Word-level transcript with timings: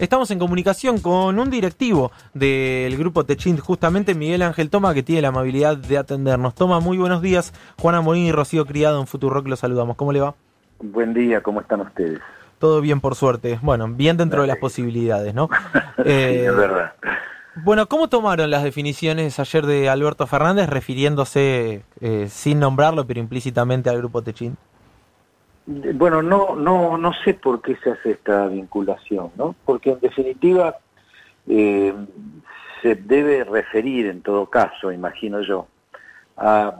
Estamos 0.00 0.30
en 0.30 0.38
comunicación 0.38 0.98
con 0.98 1.38
un 1.38 1.50
directivo 1.50 2.10
del 2.32 2.96
grupo 2.96 3.26
Techint, 3.26 3.60
justamente 3.60 4.14
Miguel 4.14 4.40
Ángel 4.40 4.70
Toma, 4.70 4.94
que 4.94 5.02
tiene 5.02 5.20
la 5.20 5.28
amabilidad 5.28 5.76
de 5.76 5.98
atendernos. 5.98 6.54
Toma, 6.54 6.80
muy 6.80 6.96
buenos 6.96 7.20
días. 7.20 7.52
Juana 7.78 8.00
Morín 8.00 8.24
y 8.24 8.32
Rocío 8.32 8.64
Criado 8.64 8.98
en 8.98 9.06
Futurock 9.06 9.46
los 9.46 9.58
saludamos. 9.58 9.98
¿Cómo 9.98 10.14
le 10.14 10.20
va? 10.20 10.34
Buen 10.78 11.12
día, 11.12 11.42
¿cómo 11.42 11.60
están 11.60 11.82
ustedes? 11.82 12.18
Todo 12.58 12.80
bien, 12.80 13.02
por 13.02 13.14
suerte. 13.14 13.58
Bueno, 13.60 13.88
bien 13.88 14.16
dentro 14.16 14.40
de 14.40 14.48
las 14.48 14.56
posibilidades, 14.56 15.34
¿no? 15.34 15.50
Eh, 16.02 16.46
es 16.48 16.56
verdad. 16.56 16.94
Bueno, 17.56 17.86
¿cómo 17.86 18.08
tomaron 18.08 18.50
las 18.50 18.62
definiciones 18.62 19.38
ayer 19.38 19.66
de 19.66 19.90
Alberto 19.90 20.26
Fernández 20.26 20.70
refiriéndose, 20.70 21.82
eh, 22.00 22.26
sin 22.30 22.58
nombrarlo, 22.58 23.06
pero 23.06 23.20
implícitamente 23.20 23.90
al 23.90 23.98
grupo 23.98 24.22
Techint? 24.22 24.56
Bueno, 25.94 26.20
no, 26.20 26.56
no, 26.56 26.98
no 26.98 27.12
sé 27.24 27.34
por 27.34 27.62
qué 27.62 27.76
se 27.76 27.92
hace 27.92 28.12
esta 28.12 28.48
vinculación, 28.48 29.30
¿no? 29.36 29.54
Porque 29.64 29.92
en 29.92 30.00
definitiva 30.00 30.78
eh, 31.46 31.94
se 32.82 32.96
debe 32.96 33.44
referir, 33.44 34.06
en 34.06 34.20
todo 34.20 34.46
caso, 34.46 34.90
imagino 34.90 35.42
yo, 35.42 35.68
a 36.36 36.74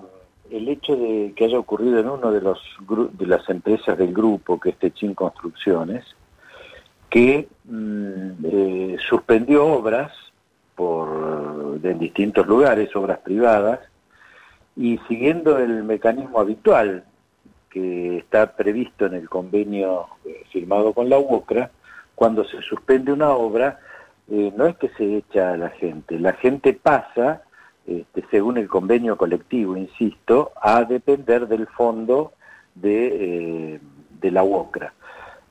el 0.50 0.68
hecho 0.68 0.96
de 0.96 1.32
que 1.36 1.44
haya 1.44 1.60
ocurrido 1.60 2.00
en 2.00 2.08
uno 2.08 2.32
de 2.32 2.40
los 2.40 2.58
de 3.12 3.26
las 3.28 3.48
empresas 3.48 3.96
del 3.96 4.12
grupo, 4.12 4.58
que 4.58 4.70
es 4.70 4.76
Techin 4.76 5.14
Construcciones, 5.14 6.04
que 7.08 7.46
mm, 7.66 8.30
eh, 8.42 8.96
suspendió 9.08 9.66
obras 9.66 10.10
por 10.74 11.78
en 11.80 11.98
distintos 12.00 12.44
lugares, 12.44 12.94
obras 12.96 13.18
privadas, 13.18 13.78
y 14.74 14.98
siguiendo 15.06 15.58
el 15.58 15.84
mecanismo 15.84 16.40
habitual 16.40 17.04
que 17.70 18.18
está 18.18 18.54
previsto 18.56 19.06
en 19.06 19.14
el 19.14 19.28
convenio 19.28 20.08
eh, 20.24 20.42
firmado 20.52 20.92
con 20.92 21.08
la 21.08 21.18
UOCRA, 21.18 21.70
cuando 22.14 22.44
se 22.44 22.60
suspende 22.62 23.12
una 23.12 23.30
obra, 23.30 23.80
eh, 24.30 24.52
no 24.56 24.66
es 24.66 24.76
que 24.76 24.88
se 24.90 25.16
echa 25.16 25.52
a 25.52 25.56
la 25.56 25.70
gente, 25.70 26.18
la 26.18 26.32
gente 26.34 26.74
pasa, 26.74 27.42
este, 27.86 28.24
según 28.30 28.58
el 28.58 28.68
convenio 28.68 29.16
colectivo, 29.16 29.76
insisto, 29.76 30.52
a 30.60 30.84
depender 30.84 31.48
del 31.48 31.66
fondo 31.68 32.32
de, 32.74 33.74
eh, 33.74 33.80
de 34.20 34.30
la 34.30 34.42
UOCRA. 34.42 34.92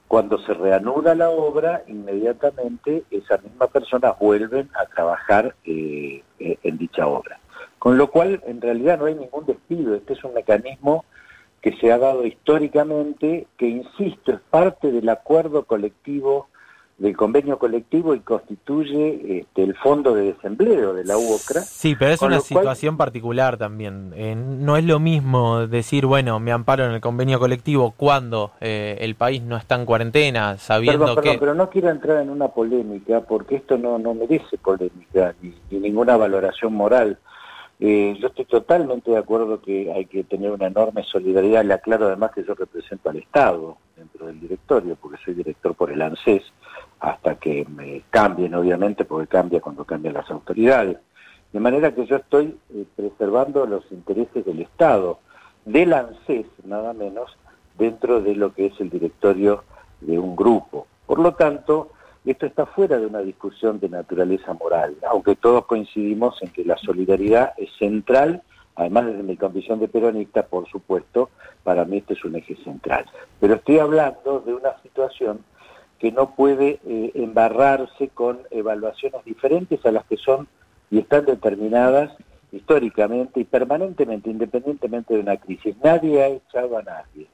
Cuando 0.07 0.39
se 0.39 0.53
reanuda 0.53 1.15
la 1.15 1.29
obra, 1.29 1.83
inmediatamente 1.87 3.03
esas 3.11 3.43
mismas 3.43 3.69
personas 3.69 4.17
vuelven 4.19 4.67
a 4.73 4.85
trabajar 4.87 5.55
en 5.63 6.77
dicha 6.79 7.05
obra. 7.05 7.39
Con 7.77 7.95
lo 7.95 8.09
cual, 8.09 8.41
en 8.47 8.59
realidad 8.59 8.97
no 8.97 9.05
hay 9.05 9.13
ningún 9.13 9.45
despido, 9.45 9.93
este 9.93 10.13
es 10.13 10.23
un 10.23 10.33
mecanismo 10.33 11.05
que 11.61 11.75
se 11.77 11.91
ha 11.91 11.97
dado 11.97 12.25
históricamente, 12.25 13.47
que 13.57 13.67
insisto, 13.67 14.31
es 14.31 14.39
parte 14.49 14.91
del 14.91 15.09
acuerdo 15.09 15.63
colectivo, 15.63 16.47
del 16.99 17.15
convenio 17.15 17.57
colectivo 17.57 18.13
y 18.13 18.19
constituye 18.19 19.39
este, 19.39 19.63
el 19.63 19.73
fondo 19.75 20.13
de 20.13 20.33
desempleo 20.33 20.93
de 20.93 21.05
la 21.05 21.17
UOCRA. 21.17 21.61
Sí, 21.61 21.95
pero 21.97 22.11
es 22.11 22.21
una 22.21 22.41
situación 22.41 22.97
particular 22.97 23.57
también. 23.57 24.11
Eh, 24.15 24.35
no 24.35 24.75
es 24.75 24.83
lo 24.83 24.99
mismo 24.99 25.65
decir, 25.65 26.05
bueno, 26.05 26.39
me 26.39 26.51
amparo 26.51 26.85
en 26.85 26.91
el 26.91 26.99
convenio 26.99 27.39
colectivo 27.39 27.93
cuando 27.95 28.51
eh, 28.59 28.97
el 28.99 29.15
país 29.15 29.41
no 29.41 29.55
está 29.55 29.75
en 29.75 29.85
cuarentena, 29.85 30.57
sabiendo 30.57 31.05
perdón, 31.05 31.23
perdón, 31.23 31.37
pero 31.39 31.53
no 31.55 31.69
quiero 31.69 31.89
entrar 31.89 32.21
en 32.21 32.29
una 32.29 32.49
polémica, 32.49 33.21
porque 33.21 33.55
esto 33.55 33.77
no, 33.77 33.97
no 33.97 34.13
merece 34.13 34.57
polémica 34.57 35.33
ni, 35.41 35.53
ni 35.71 35.79
ninguna 35.79 36.17
valoración 36.17 36.73
moral. 36.73 37.17
Eh, 37.81 38.17
yo 38.19 38.27
estoy 38.27 38.43
totalmente 38.43 39.09
de 39.09 39.17
acuerdo 39.17 39.61
que 39.61 39.89
hay 39.91 40.05
que 40.05 40.25
tener 40.25 40.51
una 40.51 40.67
enorme 40.67 41.03
solidaridad. 41.03 41.63
Le 41.63 41.75
aclaro 41.75 42.07
además 42.07 42.31
que 42.31 42.43
yo 42.43 42.53
represento 42.53 43.09
al 43.09 43.17
Estado 43.17 43.77
dentro 43.95 44.27
del 44.27 44.39
directorio, 44.39 44.97
porque 45.01 45.17
soy 45.23 45.33
director 45.33 45.73
por 45.75 45.89
el 45.89 46.01
ANSES, 46.01 46.43
hasta 46.99 47.35
que 47.35 47.65
me 47.65 48.03
cambien, 48.09 48.53
obviamente, 48.53 49.05
porque 49.05 49.27
cambia 49.27 49.61
cuando 49.61 49.85
cambian 49.85 50.15
las 50.15 50.29
autoridades. 50.29 50.97
De 51.53 51.59
manera 51.59 51.95
que 51.95 52.05
yo 52.05 52.17
estoy 52.17 52.57
eh, 52.73 52.85
preservando 52.95 53.65
los 53.65 53.89
intereses 53.91 54.45
del 54.45 54.61
Estado, 54.61 55.19
del 55.63 55.93
ANSES, 55.93 56.47
nada 56.65 56.93
menos, 56.93 57.37
dentro 57.77 58.21
de 58.21 58.35
lo 58.35 58.53
que 58.53 58.67
es 58.67 58.79
el 58.81 58.89
directorio 58.89 59.63
de 60.01 60.19
un 60.19 60.35
grupo. 60.35 60.85
Por 61.05 61.19
lo 61.19 61.33
tanto, 61.33 61.91
esto 62.31 62.45
está 62.45 62.65
fuera 62.65 62.97
de 62.97 63.05
una 63.05 63.19
discusión 63.19 63.79
de 63.79 63.89
naturaleza 63.89 64.53
moral, 64.53 64.95
aunque 65.09 65.35
todos 65.35 65.65
coincidimos 65.65 66.41
en 66.41 66.49
que 66.49 66.65
la 66.65 66.77
solidaridad 66.77 67.53
es 67.57 67.69
central, 67.77 68.43
además 68.75 69.07
desde 69.07 69.23
mi 69.23 69.37
condición 69.37 69.79
de 69.79 69.87
peronista, 69.87 70.43
por 70.45 70.67
supuesto, 70.69 71.29
para 71.63 71.85
mí 71.85 71.97
este 71.97 72.13
es 72.13 72.23
un 72.23 72.35
eje 72.35 72.55
central. 72.63 73.05
Pero 73.39 73.55
estoy 73.55 73.79
hablando 73.79 74.41
de 74.41 74.53
una 74.53 74.79
situación 74.81 75.43
que 75.99 76.11
no 76.11 76.35
puede 76.35 76.79
eh, 76.85 77.11
embarrarse 77.15 78.09
con 78.09 78.39
evaluaciones 78.51 79.23
diferentes 79.25 79.85
a 79.85 79.91
las 79.91 80.05
que 80.05 80.17
son 80.17 80.47
y 80.89 80.99
están 80.99 81.25
determinadas 81.25 82.11
históricamente 82.51 83.41
y 83.41 83.43
permanentemente, 83.43 84.29
independientemente 84.29 85.13
de 85.13 85.19
una 85.19 85.37
crisis. 85.37 85.75
Nadie 85.83 86.23
ha 86.23 86.27
echado 86.27 86.77
a 86.77 86.83
nadie. 86.83 87.27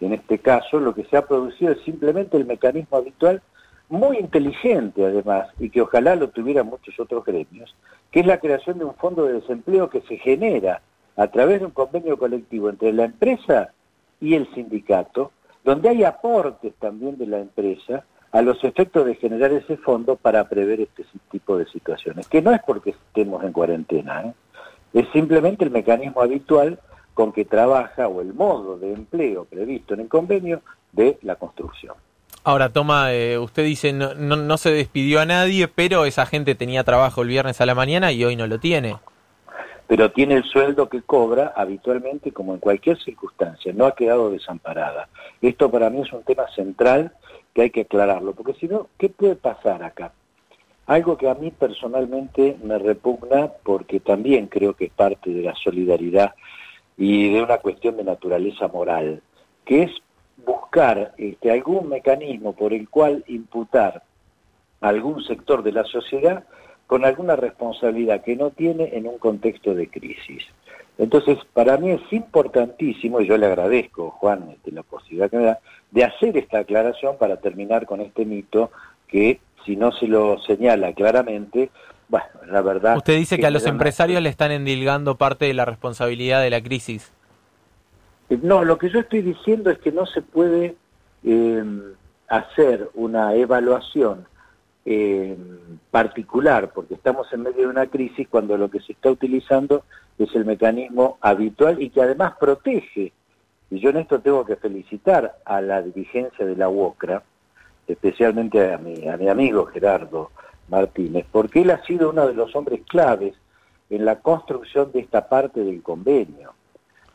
En 0.00 0.14
este 0.14 0.38
caso, 0.38 0.80
lo 0.80 0.94
que 0.94 1.04
se 1.04 1.16
ha 1.16 1.26
producido 1.26 1.72
es 1.72 1.80
simplemente 1.82 2.36
el 2.36 2.46
mecanismo 2.46 2.96
habitual 2.96 3.42
muy 3.90 4.18
inteligente 4.18 5.04
además, 5.04 5.48
y 5.58 5.68
que 5.68 5.82
ojalá 5.82 6.14
lo 6.14 6.30
tuvieran 6.30 6.66
muchos 6.66 6.98
otros 6.98 7.24
gremios, 7.24 7.74
que 8.10 8.20
es 8.20 8.26
la 8.26 8.38
creación 8.38 8.78
de 8.78 8.84
un 8.84 8.94
fondo 8.94 9.24
de 9.24 9.34
desempleo 9.34 9.90
que 9.90 10.00
se 10.02 10.16
genera 10.16 10.80
a 11.16 11.26
través 11.26 11.60
de 11.60 11.66
un 11.66 11.72
convenio 11.72 12.16
colectivo 12.16 12.70
entre 12.70 12.92
la 12.92 13.04
empresa 13.04 13.72
y 14.20 14.34
el 14.34 14.52
sindicato, 14.54 15.32
donde 15.64 15.88
hay 15.88 16.04
aportes 16.04 16.72
también 16.74 17.18
de 17.18 17.26
la 17.26 17.40
empresa 17.40 18.04
a 18.32 18.42
los 18.42 18.62
efectos 18.62 19.04
de 19.06 19.16
generar 19.16 19.52
ese 19.52 19.76
fondo 19.76 20.14
para 20.14 20.48
prever 20.48 20.80
este 20.80 21.04
tipo 21.30 21.58
de 21.58 21.66
situaciones, 21.66 22.28
que 22.28 22.40
no 22.40 22.52
es 22.52 22.62
porque 22.62 22.90
estemos 22.90 23.42
en 23.42 23.52
cuarentena, 23.52 24.22
¿eh? 24.22 24.34
es 24.94 25.08
simplemente 25.12 25.64
el 25.64 25.70
mecanismo 25.70 26.20
habitual 26.20 26.78
con 27.12 27.32
que 27.32 27.44
trabaja 27.44 28.06
o 28.06 28.20
el 28.20 28.34
modo 28.34 28.78
de 28.78 28.92
empleo 28.92 29.44
previsto 29.46 29.94
en 29.94 30.00
el 30.00 30.08
convenio 30.08 30.62
de 30.92 31.18
la 31.22 31.34
construcción. 31.34 31.96
Ahora, 32.42 32.70
Toma, 32.70 33.12
eh, 33.12 33.38
usted 33.38 33.64
dice 33.64 33.92
no, 33.92 34.14
no, 34.14 34.56
se 34.56 34.70
despidió 34.70 35.20
a 35.20 35.26
nadie, 35.26 35.68
pero 35.68 36.06
esa 36.06 36.24
gente 36.24 36.54
tenía 36.54 36.84
trabajo 36.84 37.20
el 37.20 37.28
viernes 37.28 37.60
a 37.60 37.66
la 37.66 37.74
mañana 37.74 38.12
y 38.12 38.24
hoy 38.24 38.34
no 38.34 38.46
lo 38.46 38.58
tiene. 38.58 38.96
Pero 39.86 40.10
tiene 40.12 40.36
el 40.36 40.44
sueldo 40.44 40.88
que 40.88 41.02
cobra 41.02 41.52
habitualmente 41.54 42.32
como 42.32 42.54
en 42.54 42.60
cualquier 42.60 42.98
circunstancia, 42.98 43.72
no 43.74 43.84
ha 43.84 43.94
quedado 43.94 44.30
desamparada. 44.30 45.08
Esto 45.42 45.70
para 45.70 45.90
mí 45.90 46.00
es 46.00 46.12
un 46.12 46.22
tema 46.22 46.48
central 46.54 47.12
que 47.52 47.62
hay 47.62 47.70
que 47.70 47.82
aclararlo, 47.82 48.32
porque 48.32 48.54
si 48.54 48.68
no, 48.68 48.86
¿qué 48.96 49.10
puede 49.10 49.36
pasar 49.36 49.82
acá? 49.82 50.12
Algo 50.86 51.18
que 51.18 51.28
a 51.28 51.34
mí 51.34 51.50
personalmente 51.50 52.56
me 52.62 52.78
repugna 52.78 53.50
porque 53.62 54.00
también 54.00 54.46
creo 54.46 54.74
que 54.74 54.86
es 54.86 54.92
parte 54.92 55.30
de 55.30 55.42
la 55.42 55.54
solidaridad 55.56 56.34
y 56.96 57.32
de 57.32 57.42
una 57.42 57.58
cuestión 57.58 57.96
de 57.96 58.04
naturaleza 58.04 58.68
moral, 58.68 59.22
que 59.64 59.82
es 59.82 59.90
buscar 60.44 61.14
este, 61.18 61.50
algún 61.50 61.88
mecanismo 61.88 62.54
por 62.54 62.72
el 62.72 62.88
cual 62.88 63.24
imputar 63.26 64.02
a 64.80 64.88
algún 64.88 65.22
sector 65.24 65.62
de 65.62 65.72
la 65.72 65.84
sociedad 65.84 66.44
con 66.86 67.04
alguna 67.04 67.36
responsabilidad 67.36 68.22
que 68.22 68.36
no 68.36 68.50
tiene 68.50 68.90
en 68.96 69.06
un 69.06 69.18
contexto 69.18 69.74
de 69.74 69.88
crisis. 69.88 70.42
Entonces, 70.98 71.38
para 71.54 71.76
mí 71.76 71.90
es 71.90 72.12
importantísimo, 72.12 73.20
y 73.20 73.26
yo 73.26 73.38
le 73.38 73.46
agradezco, 73.46 74.10
Juan, 74.10 74.50
este, 74.50 74.72
la 74.72 74.82
posibilidad 74.82 75.30
que 75.30 75.36
me 75.38 75.44
da, 75.44 75.58
de 75.90 76.04
hacer 76.04 76.36
esta 76.36 76.58
aclaración 76.58 77.16
para 77.16 77.36
terminar 77.36 77.86
con 77.86 78.00
este 78.00 78.24
mito 78.24 78.70
que, 79.08 79.40
si 79.64 79.76
no 79.76 79.92
se 79.92 80.06
lo 80.08 80.38
señala 80.42 80.92
claramente, 80.92 81.70
bueno, 82.08 82.26
la 82.48 82.60
verdad... 82.60 82.96
Usted 82.96 83.16
dice 83.16 83.38
que, 83.38 83.46
a 83.46 83.50
los 83.50 83.66
empresarios 83.66 84.20
le 84.20 84.28
están 84.28 84.50
endilgando 84.50 85.16
parte 85.16 85.44
de 85.44 85.54
la 85.54 85.64
responsabilidad 85.64 86.42
de 86.42 86.50
la 86.50 86.60
crisis. 86.60 87.12
No, 88.42 88.64
lo 88.64 88.78
que 88.78 88.90
yo 88.90 89.00
estoy 89.00 89.22
diciendo 89.22 89.70
es 89.70 89.78
que 89.78 89.90
no 89.90 90.06
se 90.06 90.22
puede 90.22 90.76
eh, 91.24 91.64
hacer 92.28 92.88
una 92.94 93.34
evaluación 93.34 94.24
eh, 94.84 95.36
particular, 95.90 96.70
porque 96.72 96.94
estamos 96.94 97.30
en 97.32 97.42
medio 97.42 97.62
de 97.62 97.66
una 97.66 97.86
crisis 97.86 98.28
cuando 98.28 98.56
lo 98.56 98.70
que 98.70 98.80
se 98.80 98.92
está 98.92 99.10
utilizando 99.10 99.82
es 100.16 100.34
el 100.36 100.44
mecanismo 100.44 101.18
habitual 101.20 101.82
y 101.82 101.90
que 101.90 102.02
además 102.02 102.34
protege. 102.38 103.12
Y 103.68 103.80
yo 103.80 103.90
en 103.90 103.98
esto 103.98 104.20
tengo 104.20 104.44
que 104.44 104.56
felicitar 104.56 105.38
a 105.44 105.60
la 105.60 105.82
dirigencia 105.82 106.46
de 106.46 106.56
la 106.56 106.68
UOCRA, 106.68 107.22
especialmente 107.88 108.72
a 108.72 108.78
mi, 108.78 109.08
a 109.08 109.16
mi 109.16 109.28
amigo 109.28 109.66
Gerardo 109.66 110.30
Martínez, 110.68 111.26
porque 111.32 111.62
él 111.62 111.70
ha 111.70 111.84
sido 111.84 112.10
uno 112.10 112.28
de 112.28 112.34
los 112.34 112.54
hombres 112.54 112.82
claves 112.88 113.34
en 113.90 114.04
la 114.04 114.20
construcción 114.20 114.92
de 114.92 115.00
esta 115.00 115.28
parte 115.28 115.64
del 115.64 115.82
convenio. 115.82 116.54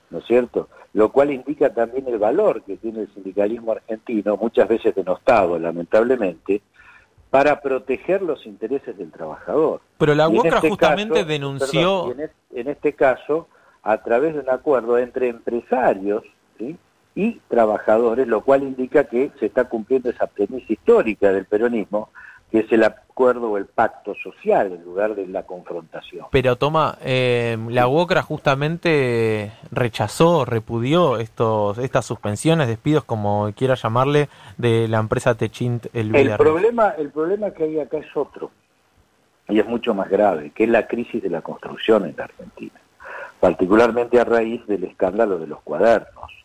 ¿No 0.09 0.19
es 0.19 0.25
cierto? 0.25 0.69
Lo 0.93 1.11
cual 1.11 1.31
indica 1.31 1.73
también 1.73 2.07
el 2.07 2.17
valor 2.17 2.63
que 2.63 2.77
tiene 2.77 3.01
el 3.01 3.13
sindicalismo 3.13 3.73
argentino, 3.73 4.37
muchas 4.37 4.67
veces 4.67 4.95
denostado, 4.95 5.59
lamentablemente, 5.59 6.61
para 7.29 7.59
proteger 7.59 8.21
los 8.21 8.45
intereses 8.45 8.97
del 8.97 9.11
trabajador. 9.11 9.81
Pero 9.97 10.15
la 10.15 10.29
UOCRA 10.29 10.57
este 10.57 10.69
justamente 10.69 11.25
denunció... 11.25 12.15
en, 12.53 12.67
este 12.69 12.93
caso, 12.93 13.47
a 13.83 13.97
través 13.97 14.35
de 14.35 14.39
un 14.39 14.49
acuerdo 14.49 14.97
entre 14.97 15.27
empresarios 15.27 16.23
y 17.15 17.39
trabajadores, 17.47 18.27
lo 18.27 18.41
cual 18.41 18.63
indica 18.63 19.05
que 19.05 19.31
se 19.39 19.47
está 19.47 19.65
cumpliendo 19.65 20.09
esa 20.09 20.27
premisa 20.27 20.65
histórica 20.71 21.31
del 21.31 21.45
peronismo 21.45 22.09
que 22.51 22.59
es 22.59 22.71
el 22.71 22.83
acuerdo 22.83 23.51
o 23.51 23.57
el 23.57 23.65
pacto 23.65 24.13
social 24.15 24.71
en 24.71 24.83
lugar 24.83 25.15
de 25.15 25.27
la 25.27 25.43
confrontación. 25.43 26.25
Pero 26.31 26.57
toma, 26.57 26.97
eh, 27.01 27.57
la 27.69 27.87
UOCRA 27.87 28.21
justamente 28.21 29.51
rechazó, 29.71 30.45
repudió 30.45 31.17
estos, 31.17 31.77
estas 31.77 32.05
suspensiones, 32.05 32.67
despidos, 32.67 33.03
como 33.03 33.51
quiera 33.55 33.75
llamarle, 33.75 34.29
de 34.57 34.87
la 34.87 34.99
empresa 34.99 35.35
Techint 35.35 35.87
el 35.93 36.15
El 36.15 36.37
problema, 36.37 36.89
el 36.97 37.09
problema 37.11 37.51
que 37.51 37.63
hay 37.63 37.79
acá 37.79 37.97
es 37.97 38.15
otro, 38.15 38.51
y 39.49 39.59
es 39.59 39.65
mucho 39.65 39.93
más 39.93 40.09
grave, 40.09 40.51
que 40.51 40.65
es 40.65 40.69
la 40.69 40.87
crisis 40.87 41.21
de 41.21 41.29
la 41.29 41.41
construcción 41.41 42.05
en 42.05 42.15
la 42.17 42.25
Argentina, 42.25 42.79
particularmente 43.39 44.19
a 44.19 44.23
raíz 44.23 44.65
del 44.67 44.83
escándalo 44.83 45.39
de 45.39 45.47
los 45.47 45.61
cuadernos 45.61 46.44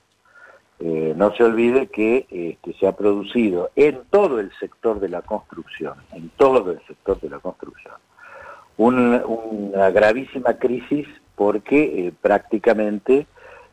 eh, 0.83 1.13
no 1.15 1.35
se 1.35 1.45
olvide 1.45 1.89
que 1.89 2.27
este, 2.31 2.73
se 2.79 2.87
ha 2.87 2.93
producido 2.93 3.71
en 3.77 4.01
todo 4.09 4.41
el 4.41 4.51
sector 4.59 4.99
de 4.99 5.11
la 5.11 5.21
construcción, 5.21 5.95
en 6.13 6.31
todo 6.31 6.73
el 6.73 6.81
sector 6.87 7.21
de 7.21 7.29
la 7.29 7.39
construcción, 7.39 7.95
una 8.79 9.91
gravísima 9.91 10.55
crisis 10.55 11.07
porque 11.35 12.07
eh, 12.07 12.13
prácticamente, 12.19 13.27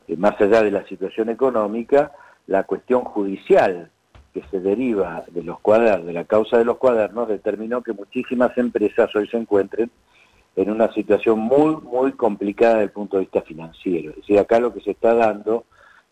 eh, 0.09 0.17
más 0.17 0.39
allá 0.41 0.63
de 0.63 0.71
la 0.71 0.85
situación 0.85 1.29
económica, 1.29 2.11
la 2.45 2.63
cuestión 2.63 3.05
judicial 3.05 3.89
que 4.33 4.43
se 4.51 4.59
deriva 4.59 5.23
de 5.31 5.43
los 5.43 5.61
cuadernos, 5.61 6.07
de 6.07 6.13
la 6.13 6.25
causa 6.25 6.57
de 6.57 6.65
los 6.65 6.75
cuadernos, 6.75 7.29
determinó 7.29 7.83
que 7.83 7.93
muchísimas 7.93 8.57
empresas 8.57 9.15
hoy 9.15 9.29
se 9.29 9.37
encuentren 9.37 9.89
en 10.57 10.71
una 10.71 10.91
situación 10.91 11.39
muy, 11.39 11.77
muy 11.77 12.11
complicada 12.11 12.73
desde 12.73 12.85
el 12.85 12.91
punto 12.91 13.15
de 13.15 13.21
vista 13.21 13.41
financiero. 13.43 14.09
Es 14.09 14.17
decir, 14.17 14.39
acá 14.39 14.59
lo 14.59 14.73
que 14.73 14.81
se 14.81 14.91
está 14.91 15.13
dando 15.13 15.63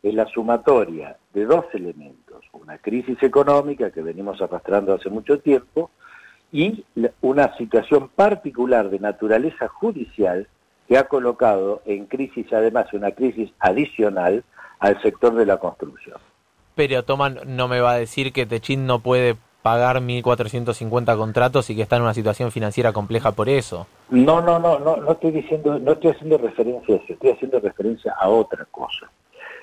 es 0.06 0.14
la 0.14 0.28
sumatoria 0.28 1.18
de 1.34 1.46
dos 1.46 1.66
elementos, 1.74 2.46
una 2.54 2.78
crisis 2.78 3.22
económica 3.24 3.90
que 3.90 4.04
venimos 4.04 4.40
arrastrando 4.40 4.94
hace 4.94 5.10
mucho 5.10 5.40
tiempo 5.40 5.90
y 6.52 6.86
una 7.22 7.58
situación 7.58 8.10
particular 8.16 8.92
de 8.92 9.00
naturaleza 9.00 9.68
judicial 9.68 10.48
que 10.88 11.00
ha 11.00 11.06
colocado 11.06 11.82
en 11.86 12.06
crisis 12.06 12.46
además 12.54 12.94
una 12.94 13.12
crisis 13.12 13.50
adicional 13.60 14.44
al 14.78 15.02
sector 15.02 15.34
de 15.34 15.48
la 15.48 15.58
construcción. 15.58 16.20
Pero 16.76 17.04
Toman 17.04 17.40
no 17.48 17.68
me 17.68 17.80
va 17.80 17.94
a 17.94 17.98
decir 17.98 18.32
que 18.32 18.46
Techin 18.46 18.86
no 18.86 19.00
puede 19.00 19.36
pagar 19.64 20.02
1.450 20.02 21.18
contratos 21.18 21.68
y 21.72 21.76
que 21.76 21.82
está 21.82 21.96
en 21.96 22.04
una 22.04 22.14
situación 22.14 22.52
financiera 22.52 22.94
compleja 22.94 23.32
por 23.32 23.50
eso. 23.50 23.88
No, 24.12 24.40
no, 24.40 24.60
no, 24.60 24.78
no, 24.78 24.98
no 24.98 25.14
estoy 25.14 25.32
diciendo, 25.32 25.80
no 25.80 25.94
estoy 25.94 26.12
haciendo 26.12 26.38
referencia 26.38 26.94
a 26.94 26.98
eso, 27.00 27.14
estoy 27.14 27.32
haciendo 27.32 27.60
referencia 27.60 28.14
a 28.20 28.30
otra 28.30 28.66
cosa. 28.70 29.10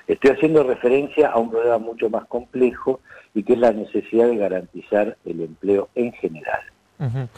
Estoy 0.07 0.31
haciendo 0.31 0.63
referencia 0.63 1.29
a 1.29 1.39
un 1.39 1.49
problema 1.49 1.77
mucho 1.77 2.09
más 2.09 2.25
complejo 2.25 2.99
y 3.33 3.43
que 3.43 3.53
es 3.53 3.59
la 3.59 3.71
necesidad 3.71 4.27
de 4.27 4.37
garantizar 4.37 5.17
el 5.25 5.41
empleo 5.41 5.89
en 5.95 6.11
general. 6.13 6.61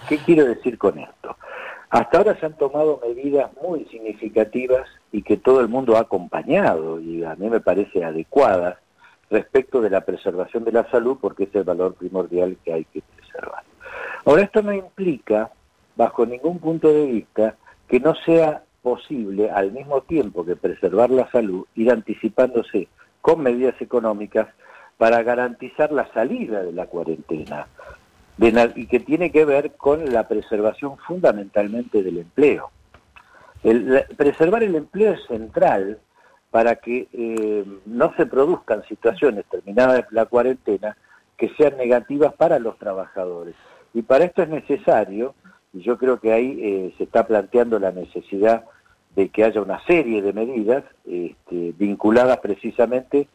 ¿Qué 0.07 0.17
quiero 0.19 0.45
decir 0.45 0.77
con 0.77 0.99
esto? 0.99 1.35
Hasta 1.89 2.17
ahora 2.17 2.39
se 2.39 2.45
han 2.45 2.57
tomado 2.57 2.99
medidas 3.01 3.49
muy 3.61 3.85
significativas 3.85 4.87
y 5.11 5.21
que 5.21 5.37
todo 5.37 5.61
el 5.61 5.69
mundo 5.69 5.95
ha 5.95 6.01
acompañado 6.01 6.99
y 6.99 7.23
a 7.23 7.35
mí 7.35 7.49
me 7.49 7.61
parece 7.61 8.03
adecuadas 8.03 8.77
respecto 9.29 9.81
de 9.81 9.89
la 9.89 10.01
preservación 10.01 10.65
de 10.65 10.71
la 10.71 10.89
salud 10.91 11.17
porque 11.19 11.45
es 11.45 11.55
el 11.55 11.63
valor 11.63 11.95
primordial 11.95 12.57
que 12.63 12.73
hay 12.73 12.85
que 12.85 13.01
preservar. 13.01 13.63
Ahora, 14.25 14.41
esto 14.41 14.61
no 14.61 14.73
implica, 14.73 15.51
bajo 15.95 16.25
ningún 16.25 16.59
punto 16.59 16.91
de 16.91 17.05
vista, 17.05 17.55
que 17.87 17.99
no 17.99 18.13
sea 18.25 18.64
posible, 18.85 19.49
al 19.49 19.71
mismo 19.71 20.01
tiempo 20.01 20.45
que 20.45 20.55
preservar 20.55 21.09
la 21.09 21.27
salud, 21.31 21.65
ir 21.73 21.91
anticipándose 21.91 22.87
con 23.19 23.41
medidas 23.41 23.73
económicas 23.81 24.47
para 24.97 25.23
garantizar 25.23 25.91
la 25.91 26.07
salida 26.13 26.61
de 26.61 26.71
la 26.71 26.85
cuarentena, 26.85 27.65
y 28.37 28.85
que 28.85 28.99
tiene 28.99 29.31
que 29.31 29.43
ver 29.43 29.71
con 29.71 30.13
la 30.13 30.27
preservación 30.27 30.97
fundamentalmente 30.99 32.03
del 32.03 32.19
empleo. 32.19 32.69
Preservar 34.15 34.61
el 34.61 34.75
empleo 34.75 35.13
es 35.13 35.25
central 35.25 35.97
para 36.51 36.75
que 36.75 37.07
eh, 37.11 37.65
no 37.87 38.13
se 38.15 38.27
produzcan 38.27 38.83
situaciones 38.83 39.45
terminadas 39.45 40.05
la 40.11 40.27
cuarentena 40.27 40.95
que 41.37 41.49
sean 41.57 41.75
negativas 41.77 42.33
para 42.35 42.59
los 42.59 42.77
trabajadores. 42.77 43.55
Y 43.95 44.03
para 44.03 44.25
esto 44.25 44.43
es 44.43 44.49
necesario, 44.49 45.33
y 45.73 45.81
yo 45.81 45.97
creo 45.97 46.19
que 46.19 46.31
ahí 46.31 46.59
eh, 46.61 46.93
se 46.99 47.05
está 47.05 47.25
planteando 47.25 47.79
la 47.79 47.91
necesidad 47.91 48.65
de 49.15 49.29
que 49.29 49.43
haya 49.43 49.61
una 49.61 49.83
serie 49.85 50.21
de 50.21 50.33
medidas 50.33 50.83
este, 51.05 51.73
vinculadas 51.77 52.39
precisamente, 52.39 53.27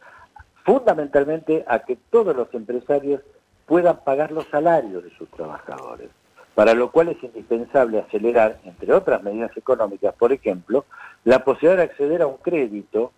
fundamentalmente, 0.63 1.65
a 1.67 1.79
que 1.79 1.97
todos 2.09 2.35
los 2.35 2.53
empresarios 2.53 3.21
puedan 3.65 4.03
pagar 4.03 4.31
los 4.31 4.45
salarios 4.47 5.03
de 5.03 5.09
sus 5.11 5.29
trabajadores, 5.31 6.09
para 6.53 6.73
lo 6.73 6.91
cual 6.91 7.09
es 7.09 7.23
indispensable 7.23 7.99
acelerar, 7.99 8.59
entre 8.65 8.93
otras 8.93 9.23
medidas 9.23 9.55
económicas, 9.57 10.13
por 10.13 10.31
ejemplo, 10.31 10.85
la 11.23 11.43
posibilidad 11.43 11.77
de 11.77 11.83
acceder 11.83 12.21
a 12.21 12.27
un 12.27 12.37
crédito 12.37 13.11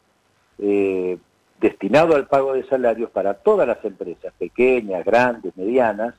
eh, 0.59 1.17
destinado 1.59 2.15
al 2.15 2.27
pago 2.27 2.53
de 2.53 2.63
salarios 2.67 3.09
para 3.09 3.33
todas 3.33 3.67
las 3.67 3.83
empresas, 3.83 4.33
pequeñas, 4.37 5.03
grandes, 5.03 5.55
medianas, 5.57 6.13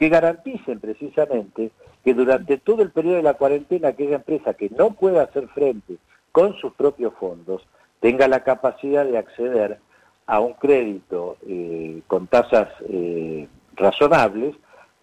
que 0.00 0.08
garanticen 0.08 0.80
precisamente 0.80 1.70
que 2.02 2.14
durante 2.14 2.56
todo 2.56 2.80
el 2.82 2.90
periodo 2.90 3.16
de 3.16 3.22
la 3.22 3.34
cuarentena 3.34 3.88
aquella 3.88 4.16
empresa 4.16 4.54
que 4.54 4.70
no 4.70 4.92
pueda 4.92 5.24
hacer 5.24 5.46
frente 5.48 5.98
con 6.32 6.54
sus 6.54 6.72
propios 6.72 7.12
fondos 7.20 7.60
tenga 8.00 8.26
la 8.26 8.42
capacidad 8.42 9.04
de 9.04 9.18
acceder 9.18 9.78
a 10.26 10.40
un 10.40 10.54
crédito 10.54 11.36
eh, 11.46 12.00
con 12.06 12.28
tasas 12.28 12.68
eh, 12.88 13.46
razonables, 13.76 14.56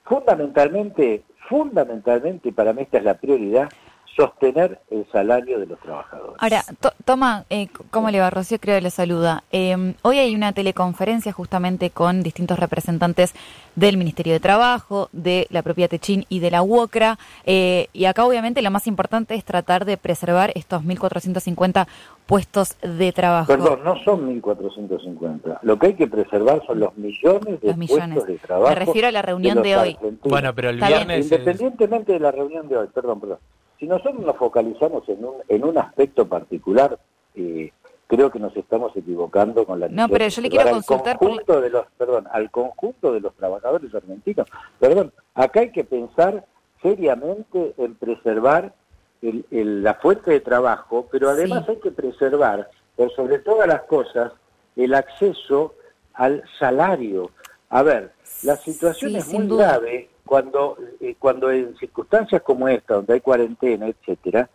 fundamentalmente, 0.04 1.22
fundamentalmente 1.48 2.52
para 2.52 2.74
mí 2.74 2.82
esta 2.82 2.98
es 2.98 3.04
la 3.04 3.20
prioridad, 3.20 3.70
sostener 4.18 4.80
el 4.90 5.06
salario 5.12 5.60
de 5.60 5.68
los 5.68 5.80
trabajadores. 5.80 6.36
Ahora, 6.40 6.64
toma, 7.06 7.46
eh, 7.52 7.68
¿cómo 7.92 8.10
le 8.10 8.20
va? 8.20 8.32
Rocío 8.32 8.60
creo 8.60 8.76
que 8.76 8.82
le 8.82 8.90
saluda. 8.90 9.44
Em, 9.52 9.94
hoy 10.02 10.18
hay 10.18 10.34
una 10.34 10.54
teleconferencia 10.54 11.32
justamente 11.32 11.92
con 11.92 12.24
distintos 12.24 12.58
representantes 12.58 13.36
del 13.76 13.96
Ministerio 13.96 14.34
de 14.34 14.40
Trabajo, 14.40 15.10
de 15.12 15.46
la 15.52 15.62
propia 15.62 15.88
Techin 15.88 16.26
y 16.30 16.40
de 16.40 16.50
la 16.50 16.64
UOCRA, 16.64 17.20
eh, 17.46 17.90
y 17.94 18.06
acá 18.06 18.26
obviamente 18.26 18.64
lo 18.64 18.72
más 18.72 18.88
importante 18.88 19.36
es 19.36 19.46
tratar 19.46 19.86
de 19.86 19.98
preservar 19.98 20.52
estos 20.56 20.84
1.450 20.84 21.88
puestos 22.26 22.76
de 22.82 23.12
trabajo. 23.12 23.48
Perdón, 23.48 23.82
no 23.84 24.04
son 24.04 24.42
1.450. 24.42 25.60
Lo 25.62 25.78
que 25.78 25.88
hay 25.88 25.94
que 25.94 26.08
preservar 26.08 26.64
son 26.66 26.80
los 26.80 26.98
millones 26.98 27.62
de 27.62 27.74
puestos 27.74 28.26
de 28.26 28.38
trabajo. 28.40 28.70
Me 28.70 28.76
refiero 28.76 29.08
a 29.10 29.12
la 29.12 29.22
reunión 29.22 29.62
de, 29.62 29.78
hoy. 29.78 29.98
Bueno, 30.24 30.56
pero 30.56 30.70
el 30.70 30.78
viernes... 30.78 31.32
Independientemente 31.32 32.14
de 32.14 32.20
la 32.20 32.32
reunión 32.32 32.68
de 32.68 32.78
hoy, 32.78 32.88
perdón, 32.88 33.20
perdón. 33.20 33.38
Si 33.80 33.88
nosotros 33.88 34.20
nos 34.20 34.36
focalizamos 34.38 35.08
en 35.10 35.24
un, 35.24 35.36
en 35.48 35.64
un 35.64 35.78
aspecto 35.78 36.28
particular, 36.28 36.98
eh, 37.36 37.72
creo 38.08 38.32
que 38.32 38.40
nos 38.40 38.56
estamos 38.56 38.96
equivocando 38.96 39.66
con 39.66 39.80
la 39.80 39.90
no 39.90 40.08
pero 40.08 40.28
yo 40.28 40.42
le 40.42 40.50
quiero 40.50 40.72
consultar 40.72 41.18
conjunto 41.18 41.62
de 41.62 41.70
los 41.70 41.86
perdón 41.98 42.28
al 42.32 42.50
conjunto 42.50 43.12
de 43.14 43.20
los 43.20 43.36
trabajadores 43.36 43.94
argentinos. 43.94 44.48
Perdón 44.80 45.12
acá 45.36 45.60
hay 45.60 45.72
que 45.72 45.84
pensar 45.84 46.46
seriamente 46.82 47.74
en 47.78 47.96
preservar 47.96 48.74
el, 49.22 49.84
la 49.84 49.96
fuente 49.96 50.32
de 50.32 50.40
trabajo 50.40 51.08
pero 51.12 51.30
además 51.30 51.68
hay 51.68 51.78
que 51.78 51.92
preservar 51.92 52.70
por 52.96 53.12
sobre 53.14 53.40
todas 53.40 53.68
las 53.68 53.84
cosas 53.84 54.32
el 54.76 54.94
acceso 54.94 55.76
al 56.14 56.44
salario. 56.60 57.32
A 57.70 57.84
ver 57.84 58.14
la 58.44 58.56
situación 58.58 59.16
es 59.16 59.28
muy 59.34 59.48
grave 59.58 60.10
cuando, 60.26 60.78
eh, 61.00 61.16
cuando 61.18 61.52
en 61.52 61.76
circunstancias 61.78 62.42
como 62.42 62.68
esta, 62.68 62.96
donde 62.96 63.14
hay 63.14 63.22
cuarentena, 63.22 63.88
etcétera, 63.88 64.50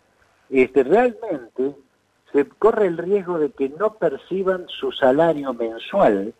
este, 0.51 0.85
realmente 0.85 1.75
se 2.33 2.47
corre 2.47 2.87
el 2.87 2.99
riesgo 2.99 3.39
de 3.39 3.51
que 3.51 3.69
no 3.71 3.95
perciban 3.95 4.67
su 4.69 4.93
salario 4.93 5.53
mensual 5.53 6.35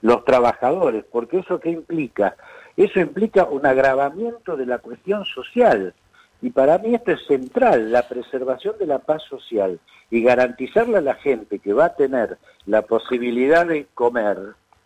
los 0.00 0.24
trabajadores, 0.24 1.04
porque 1.10 1.38
eso 1.38 1.58
qué 1.58 1.70
implica? 1.70 2.36
Eso 2.76 3.00
implica 3.00 3.44
un 3.44 3.66
agravamiento 3.66 4.56
de 4.56 4.66
la 4.66 4.78
cuestión 4.78 5.24
social. 5.24 5.94
Y 6.40 6.50
para 6.50 6.78
mí 6.78 6.94
esto 6.94 7.12
es 7.12 7.26
central, 7.26 7.90
la 7.90 8.06
preservación 8.06 8.76
de 8.78 8.86
la 8.86 9.00
paz 9.00 9.22
social 9.24 9.80
y 10.10 10.22
garantizarle 10.22 10.98
a 10.98 11.02
la 11.02 11.14
gente 11.14 11.58
que 11.58 11.72
va 11.72 11.86
a 11.86 11.94
tener 11.96 12.38
la 12.66 12.82
posibilidad 12.82 13.66
de 13.66 13.86
comer, 13.94 14.38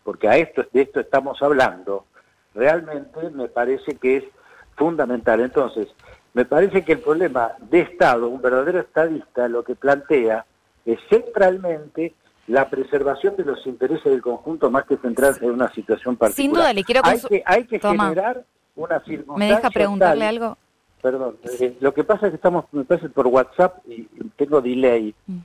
porque 0.05 0.29
a 0.29 0.37
esto, 0.37 0.65
de 0.73 0.83
esto 0.83 1.01
estamos 1.01 1.41
hablando, 1.43 2.07
realmente 2.55 3.31
me 3.31 3.49
parece 3.49 3.97
que 3.97 4.19
es 4.19 4.25
fundamental. 4.77 5.41
Entonces, 5.41 5.89
me 6.35 6.45
parece 6.45 6.85
que 6.85 6.93
el 6.93 7.01
problema 7.01 7.53
de 7.59 7.81
Estado, 7.81 8.29
un 8.29 8.41
verdadero 8.41 8.81
estadista, 8.81 9.49
lo 9.49 9.63
que 9.65 9.75
plantea 9.75 10.45
es 10.85 10.99
centralmente 11.09 12.15
la 12.47 12.69
preservación 12.69 13.37
de 13.37 13.45
los 13.45 13.67
intereses 13.67 14.05
del 14.05 14.23
conjunto 14.23 14.71
más 14.71 14.85
que 14.85 14.97
centrarse 14.97 15.45
en 15.45 15.53
una 15.53 15.73
situación 15.73 16.17
particular. 16.17 16.35
Sin 16.35 16.53
duda, 16.53 16.73
le 16.73 16.85
quiero 16.85 17.03
Hay 17.05 17.21
que, 17.21 17.43
hay 17.45 17.67
que 17.67 17.79
generar 17.79 18.45
una 18.75 19.01
circunstancia 19.01 19.37
¿Me 19.37 19.55
deja 19.55 19.71
preguntarle 19.71 20.27
algo? 20.27 20.57
Perdón, 21.01 21.37
eh, 21.61 21.77
lo 21.81 21.93
que 21.93 22.05
pasa 22.05 22.27
es 22.27 22.31
que 22.31 22.37
estamos, 22.37 22.65
me 22.73 22.85
parece, 22.85 23.09
por 23.09 23.27
WhatsApp 23.27 23.79
y 23.87 24.05
tengo 24.37 24.61
delay. 24.61 25.15
Mm. 25.27 25.39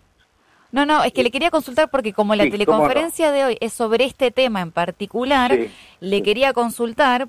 No, 0.71 0.85
no, 0.85 1.03
es 1.03 1.13
que 1.13 1.23
le 1.23 1.31
quería 1.31 1.49
consultar 1.49 1.89
porque 1.89 2.13
como 2.13 2.35
la 2.35 2.49
teleconferencia 2.49 3.31
de 3.31 3.45
hoy 3.45 3.57
es 3.61 3.73
sobre 3.73 4.05
este 4.05 4.31
tema 4.31 4.61
en 4.61 4.71
particular, 4.71 5.57
le 5.99 6.23
quería 6.23 6.53
consultar 6.53 7.27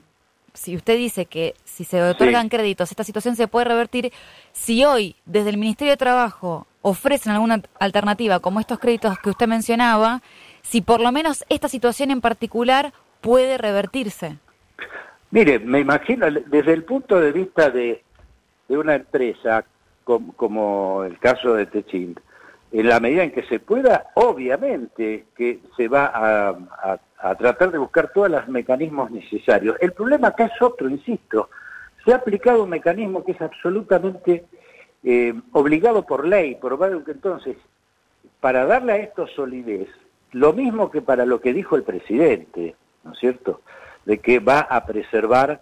si 0.54 0.74
usted 0.74 0.96
dice 0.96 1.26
que 1.26 1.54
si 1.64 1.84
se 1.84 2.02
otorgan 2.02 2.48
créditos, 2.48 2.90
esta 2.90 3.04
situación 3.04 3.36
se 3.36 3.46
puede 3.46 3.66
revertir, 3.66 4.12
si 4.52 4.84
hoy 4.84 5.14
desde 5.24 5.50
el 5.50 5.56
Ministerio 5.56 5.92
de 5.92 5.96
Trabajo 5.96 6.66
ofrecen 6.82 7.32
alguna 7.32 7.62
alternativa 7.78 8.40
como 8.40 8.58
estos 8.58 8.78
créditos 8.78 9.18
que 9.20 9.30
usted 9.30 9.46
mencionaba, 9.46 10.20
si 10.62 10.80
por 10.80 11.00
lo 11.00 11.12
menos 11.12 11.44
esta 11.48 11.68
situación 11.68 12.10
en 12.10 12.20
particular 12.20 12.92
puede 13.20 13.56
revertirse. 13.56 14.38
Mire, 15.30 15.58
me 15.58 15.80
imagino, 15.80 16.26
desde 16.30 16.72
el 16.72 16.84
punto 16.84 17.20
de 17.20 17.32
vista 17.32 17.70
de, 17.70 18.02
una 18.68 18.94
empresa 18.94 19.64
como, 20.04 21.04
el 21.04 21.18
caso 21.18 21.54
de 21.54 21.66
Techint, 21.66 22.18
en 22.70 22.88
la 22.88 23.00
medida 23.00 23.22
en 23.22 23.32
que 23.32 23.42
se 23.44 23.60
pueda, 23.60 24.08
obviamente 24.14 25.26
que 25.36 25.60
se 25.76 25.88
va 25.88 26.10
a, 26.14 26.98
tratar 27.36 27.72
de 27.72 27.78
buscar 27.78 28.12
todos 28.12 28.30
los 28.30 28.46
mecanismos 28.48 29.10
necesarios. 29.10 29.76
El 29.80 29.92
problema 29.92 30.28
acá 30.28 30.44
es 30.44 30.62
otro, 30.62 30.88
insisto. 30.88 31.50
Se 32.04 32.12
ha 32.12 32.16
aplicado 32.16 32.62
un 32.62 32.70
mecanismo 32.70 33.24
que 33.24 33.32
es 33.32 33.40
absolutamente 33.40 34.44
eh, 35.02 35.34
obligado 35.52 36.04
por 36.06 36.26
ley, 36.26 36.54
por 36.54 36.78
entonces, 37.08 37.56
para 38.40 38.66
darle 38.66 38.92
a 38.92 38.96
esto 38.98 39.26
solidez, 39.26 39.88
lo 40.32 40.52
mismo 40.52 40.90
que 40.90 41.02
para 41.02 41.26
lo 41.26 41.40
que 41.40 41.52
dijo 41.52 41.74
el 41.74 41.82
presidente, 41.82 42.76
¿no 43.02 43.12
es 43.12 43.18
cierto?, 43.18 43.62
de 44.04 44.18
que 44.18 44.38
va 44.38 44.60
a 44.60 44.86
preservar 44.86 45.60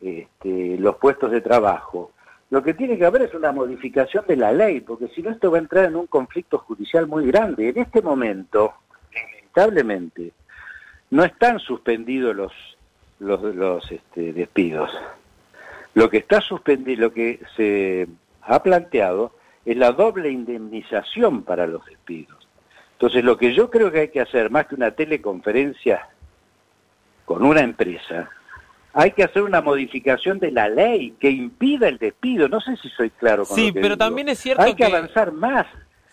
este, 0.00 0.76
los 0.78 0.96
puestos 0.96 1.30
de 1.30 1.40
trabajo. 1.40 2.12
Lo 2.50 2.62
que 2.62 2.74
tiene 2.74 2.96
que 2.96 3.04
haber 3.04 3.22
es 3.22 3.34
una 3.34 3.52
modificación 3.52 4.24
de 4.26 4.36
la 4.36 4.52
ley, 4.52 4.80
porque 4.80 5.08
si 5.08 5.22
no 5.22 5.30
esto 5.30 5.50
va 5.50 5.58
a 5.58 5.60
entrar 5.60 5.84
en 5.84 5.96
un 5.96 6.06
conflicto 6.06 6.58
judicial 6.58 7.06
muy 7.06 7.26
grande. 7.26 7.68
En 7.68 7.78
este 7.78 8.00
momento, 8.00 8.72
lamentablemente, 9.14 10.32
no 11.10 11.24
están 11.24 11.58
suspendidos 11.58 12.34
los, 12.34 12.52
los, 13.20 13.92
este, 13.92 14.32
despidos. 14.32 14.90
Lo 15.94 16.08
que 16.08 16.18
está 16.18 16.40
suspendido, 16.40 17.02
lo 17.02 17.12
que 17.12 17.40
se 17.54 18.08
ha 18.42 18.62
planteado 18.62 19.32
es 19.66 19.76
la 19.76 19.92
doble 19.92 20.30
indemnización 20.30 21.42
para 21.42 21.66
los 21.66 21.84
despidos. 21.84 22.48
Entonces, 22.92 23.22
lo 23.24 23.36
que 23.36 23.52
yo 23.52 23.70
creo 23.70 23.92
que 23.92 24.00
hay 24.00 24.08
que 24.08 24.22
hacer, 24.22 24.50
más 24.50 24.66
que 24.66 24.74
una 24.74 24.92
teleconferencia 24.92 26.08
con 27.26 27.44
una 27.44 27.60
empresa, 27.60 28.30
hay 28.92 29.12
que 29.12 29.24
hacer 29.24 29.42
una 29.42 29.60
modificación 29.60 30.38
de 30.38 30.50
la 30.50 30.68
ley 30.68 31.14
que 31.20 31.30
impida 31.30 31.88
el 31.88 31.98
despido. 31.98 32.48
No 32.48 32.60
sé 32.60 32.76
si 32.76 32.88
soy 32.90 33.10
claro 33.10 33.44
con 33.44 33.56
Sí, 33.56 33.72
pero 33.72 33.96
también 33.96 34.28
es 34.28 34.38
cierto 34.38 34.62
hay 34.62 34.74
que, 34.74 34.84
avanzar 34.84 35.32
más. 35.32 35.66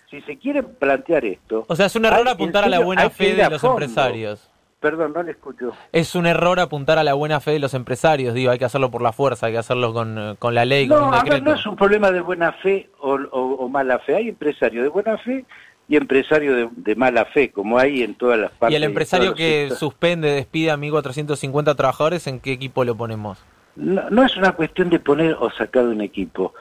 Si 0.10 0.22
se 0.22 0.38
quiere 0.38 0.63
plantear 0.63 1.25
esto... 1.25 1.65
O 1.67 1.75
sea, 1.75 1.88
es 1.88 1.96
un 1.96 2.05
error 2.05 2.27
apuntar 2.27 2.63
a 2.63 2.70
la 2.70 2.79
buena 2.79 3.10
fe 3.10 3.34
de 3.34 3.50
los 3.50 3.63
empresarios. 3.63 4.50
Perdón, 4.79 5.13
no 5.13 5.24
le 5.24 5.32
escucho. 5.32 5.72
Es 5.91 6.13
un 6.13 6.27
error 6.27 6.60
apuntar 6.60 7.00
a 7.00 7.03
la 7.03 7.15
buena 7.15 7.39
fe 7.39 7.51
de 7.51 7.60
los 7.60 7.74
empresarios, 7.74 8.36
digo, 8.36 8.51
hay 8.51 8.60
que 8.60 8.65
hacerlo 8.65 8.91
por 8.91 9.01
la 9.01 9.13
fuerza, 9.13 9.48
hay 9.48 9.53
que 9.53 9.58
hacerlo 9.58 9.94
con, 9.94 10.36
con 10.38 10.53
la 10.53 10.63
ley, 10.63 10.88
no, 10.88 11.00
con 11.00 11.05
un 11.05 11.12
decreto. 11.12 11.44
no 11.44 11.53
es 11.55 11.65
un 11.65 11.75
problema 11.75 12.12
de 12.12 12.22
buena 12.22 12.51
fe 12.51 12.89
o 13.00 13.67
mala 13.67 13.98
fe, 14.00 14.15
hay 14.15 14.29
empresarios 14.29 14.84
de 14.84 14.89
buena 14.89 15.17
fe 15.17 15.44
y 15.87 15.97
empresario 15.97 16.71
de, 16.75 16.95
mala 16.95 17.25
fe, 17.25 17.51
como 17.51 17.77
hay 17.77 18.01
en 18.01 18.15
todas 18.15 18.39
las 18.39 18.51
partes. 18.51 18.73
¿Y 18.73 18.75
el 18.75 18.83
empresario 18.83 19.35
que 19.35 19.69
suspende, 19.77 20.31
despide 20.31 20.71
a 20.71 20.77
1.450 20.77 21.75
trabajadores, 21.75 22.25
en 22.27 22.39
qué 22.39 22.53
equipo 22.53 22.83
lo 22.83 22.95
ponemos? 22.95 23.43
No, 23.75 24.09
no, 24.09 24.23
es 24.25 24.35
una 24.37 24.53
cuestión 24.53 24.89
de 24.89 24.99
poner 24.99 25.35
o 25.39 25.51
sacar 25.51 25.85
de 25.85 25.91
un 25.91 26.01
equipo. 26.01 26.53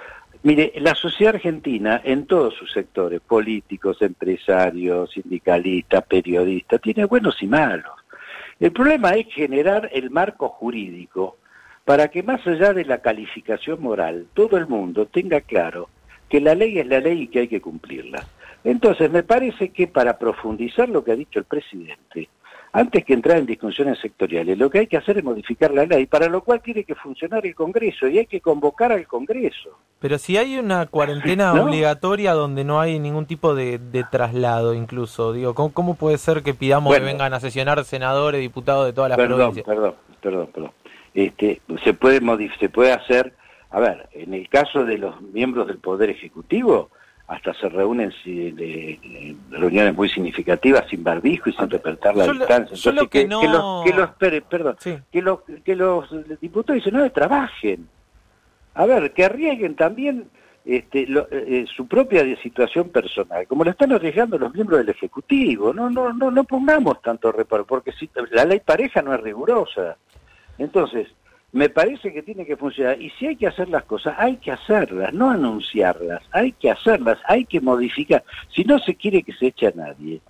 Mire, 0.43 0.73
la 0.77 0.95
sociedad 0.95 1.37
argentina, 1.37 2.03
en 2.05 2.27
todos 2.27 2.55
sus 2.55 2.71
sectores, 2.71 3.21
políticos, 3.21 4.03
empresarios, 4.03 5.13
sindicalistas, 5.13 6.05
periodistas, 6.05 6.83
tiene 6.83 7.07
buenos 7.07 7.43
y 7.43 7.47
malos. 7.47 7.93
El 8.61 8.73
problema 8.73 9.13
es 9.13 9.27
generar 9.33 9.89
el 9.93 10.11
marco 10.11 10.49
jurídico 10.49 11.39
para 11.85 12.09
que 12.09 12.23
más 12.23 12.47
allá 12.47 12.73
de 12.73 12.85
la 12.85 12.99
calificación 12.99 13.81
moral, 13.83 14.27
todo 14.35 14.57
el 14.57 14.67
mundo 14.67 15.07
tenga 15.07 15.41
claro 15.41 15.89
que 16.29 16.41
la 16.41 16.55
ley 16.55 16.79
es 16.79 16.87
la 16.87 17.01
ley 17.01 17.23
y 17.23 17.29
que 17.29 17.41
hay 17.41 17.49
que 17.49 17.61
cumplirla. 17.61 18.27
Entonces, 18.65 19.11
me 19.11 19.23
parece 19.23 19.69
que 19.69 19.87
para 19.87 20.19
profundizar 20.19 20.89
lo 20.89 21.05
que 21.05 21.13
ha 21.13 21.17
dicho 21.17 21.39
el 21.39 21.45
presidente, 21.45 22.29
antes 22.73 23.05
que 23.05 23.15
entrar 23.15 23.37
en 23.39 23.47
discusiones 23.47 24.01
sectoriales, 24.01 24.59
lo 24.59 24.69
que 24.69 24.81
hay 24.81 24.87
que 24.89 24.97
hacer 24.97 25.19
es 25.19 25.23
modificar 25.23 25.73
la 25.73 25.85
ley, 25.85 26.07
para 26.07 26.27
lo 26.27 26.43
cual 26.43 26.61
tiene 26.61 26.83
que 26.83 26.97
funcionar 26.97 27.47
el 27.47 27.55
Congreso 27.55 28.09
y 28.09 28.19
hay 28.19 28.27
que 28.27 28.41
convocar 28.41 28.91
al 28.91 29.07
Congreso. 29.07 29.79
Pero 30.01 30.19
si 30.19 30.37
hay 30.37 30.59
una 30.59 30.87
cuarentena 30.87 31.53
obligatoria 31.53 32.33
donde 32.33 32.65
no 32.65 32.81
hay 32.81 32.99
ningún 32.99 33.27
tipo 33.27 33.55
de, 33.55 33.79
traslado 34.11 34.75
incluso, 34.75 35.33
digo, 35.33 35.55
¿cómo, 35.55 35.95
puede 35.95 36.19
ser 36.19 36.43
que 36.43 36.53
pidamos 36.53 36.93
que 36.93 37.01
vengan 37.01 37.33
a 37.33 37.39
sesionar 37.39 37.85
senadores, 37.85 38.41
diputados 38.41 38.87
de 38.87 38.93
todas 38.93 39.11
las 39.11 39.19
perdón, 39.19 39.39
provincias? 39.39 39.67
Perdón, 39.67 39.95
perdón, 40.21 40.49
perdón. 40.53 40.73
Este, 41.15 41.61
se 41.85 41.95
puede 41.95 42.21
se 42.59 42.69
puede 42.71 42.93
hacer, 42.93 43.35
a 43.71 43.79
ver, 43.79 44.09
en 44.15 44.35
el 44.35 44.49
caso 44.49 44.85
de 44.85 44.99
los 44.99 45.21
miembros 45.23 45.69
del 45.69 45.79
Poder 45.79 46.11
Ejecutivo, 46.11 46.91
hasta 47.27 47.55
se 47.55 47.69
reúnen 47.69 48.13
reuniones 49.51 49.95
muy 49.95 50.09
significativas 50.09 50.85
sin 50.89 51.03
barbijo 51.03 51.49
y 51.49 51.55
sin 51.55 51.71
respetar 51.71 52.15
la 52.15 52.27
distancia. 52.27 52.77
Entonces, 52.77 53.09
que, 53.09 53.27
los, 53.27 53.85
que 53.85 53.93
los, 53.93 54.11
perdón, 54.43 54.77
que 55.11 55.23
los, 55.23 55.41
que 55.65 55.75
los 55.75 56.41
diputados 56.41 56.83
y 56.83 56.85
senadores 56.85 57.13
trabajen. 57.13 57.89
A 58.75 58.87
ver, 58.87 59.13
que 59.13 59.25
arriesguen 59.25 59.77
también 59.77 60.29
este, 60.65 61.03
eh, 61.03 61.27
eh, 61.31 61.67
su 61.75 61.87
propia 61.87 62.25
situación 62.43 62.89
personal, 62.89 63.47
como 63.47 63.65
lo 63.65 63.71
están 63.71 63.93
arriesgando 63.93 64.39
los 64.39 64.53
miembros 64.53 64.81
del 64.81 64.89
Ejecutivo. 64.89 65.73
No, 65.73 65.89
no, 65.89 66.13
no, 66.13 66.31
no 66.31 66.45
pongamos 66.45 67.01
tanto 67.01 67.33
reparo, 67.33 67.65
porque 67.65 67.93
si 67.93 68.11
la 68.33 68.45
ley 68.45 68.61
pareja 68.61 69.01
no 69.01 69.15
es 69.15 69.21
rigurosa. 69.21 69.97
Entonces, 70.59 71.09
me 71.55 71.69
parece 71.69 72.13
que 72.13 72.23
tiene 72.23 72.45
que 72.45 72.57
funcionar. 72.57 73.01
Y 73.01 73.11
si 73.11 73.29
hay 73.29 73.37
que 73.37 73.47
hacer 73.47 73.69
las 73.69 73.85
cosas, 73.85 74.17
hay 74.19 74.39
que 74.39 74.51
hacerlas, 74.51 75.15
no 75.15 75.31
anunciarlas, 75.31 76.21
hay 76.33 76.51
que 76.51 76.69
hacerlas, 76.69 77.19
hay 77.27 77.45
que 77.45 77.61
modificar. 77.61 78.25
Si 78.53 78.65
no 78.65 78.81
se 78.81 78.97
quiere 78.97 79.23
que 79.23 79.33
se 79.33 79.47
eche 79.47 79.69
a 79.69 79.73
nadie, 79.73 80.21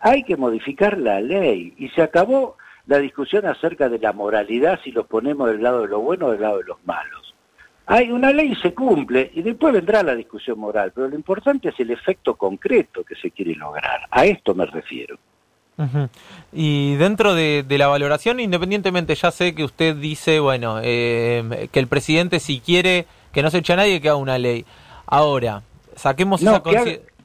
hay 0.00 0.24
que 0.24 0.36
modificar 0.36 0.98
la 0.98 1.20
ley. 1.20 1.72
Y 1.78 1.88
se 1.90 2.02
acabó 2.02 2.56
la 2.86 2.98
discusión 2.98 3.46
acerca 3.46 3.88
de 3.88 4.00
la 4.00 4.12
moralidad, 4.12 4.80
si 4.82 4.90
los 4.90 5.06
ponemos 5.06 5.48
del 5.48 5.62
lado 5.62 5.82
de 5.82 5.88
lo 5.88 6.00
bueno 6.00 6.26
o 6.26 6.32
del 6.32 6.40
lado 6.40 6.58
de 6.58 6.64
los 6.64 6.84
malos. 6.84 7.32
Hay 7.86 8.10
una 8.10 8.32
ley 8.32 8.50
y 8.50 8.56
se 8.56 8.74
cumple, 8.74 9.30
y 9.34 9.42
después 9.42 9.72
vendrá 9.72 10.02
la 10.02 10.16
discusión 10.16 10.58
moral, 10.58 10.90
pero 10.92 11.08
lo 11.08 11.14
importante 11.14 11.68
es 11.68 11.78
el 11.78 11.92
efecto 11.92 12.34
concreto 12.34 13.04
que 13.04 13.14
se 13.14 13.30
quiere 13.30 13.54
lograr. 13.54 14.00
A 14.10 14.26
esto 14.26 14.52
me 14.52 14.66
refiero. 14.66 15.16
Y 16.52 16.94
dentro 16.96 17.34
de, 17.34 17.64
la 17.68 17.88
valoración, 17.88 18.40
independientemente, 18.40 19.14
ya 19.14 19.30
sé 19.30 19.54
que 19.54 19.64
usted 19.64 19.96
dice, 19.96 20.40
bueno, 20.40 20.80
eh, 20.82 21.68
que 21.72 21.80
el 21.80 21.86
presidente 21.86 22.40
si 22.40 22.60
quiere 22.60 23.06
que 23.32 23.42
no 23.42 23.50
se 23.50 23.58
eche 23.58 23.72
a 23.72 23.76
nadie, 23.76 24.00
que 24.00 24.08
haga 24.08 24.16
una 24.16 24.38
ley. 24.38 24.64
Ahora, 25.06 25.62
saquemos 25.96 26.42
esa, 26.42 26.62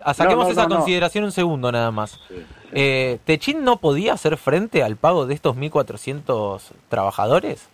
ah, 0.01 0.13
saquemos 0.13 0.49
esa 0.49 0.67
consideración 0.67 1.25
un 1.25 1.31
segundo 1.31 1.71
nada 1.71 1.91
más. 1.91 2.19
Eh, 2.73 3.19
¿Techín 3.25 3.63
no 3.63 3.77
podía 3.77 4.13
hacer 4.13 4.37
frente 4.37 4.83
al 4.83 4.95
pago 4.95 5.25
de 5.25 5.33
estos 5.33 5.55
1.400 5.55 6.61
trabajadores? 6.89 7.67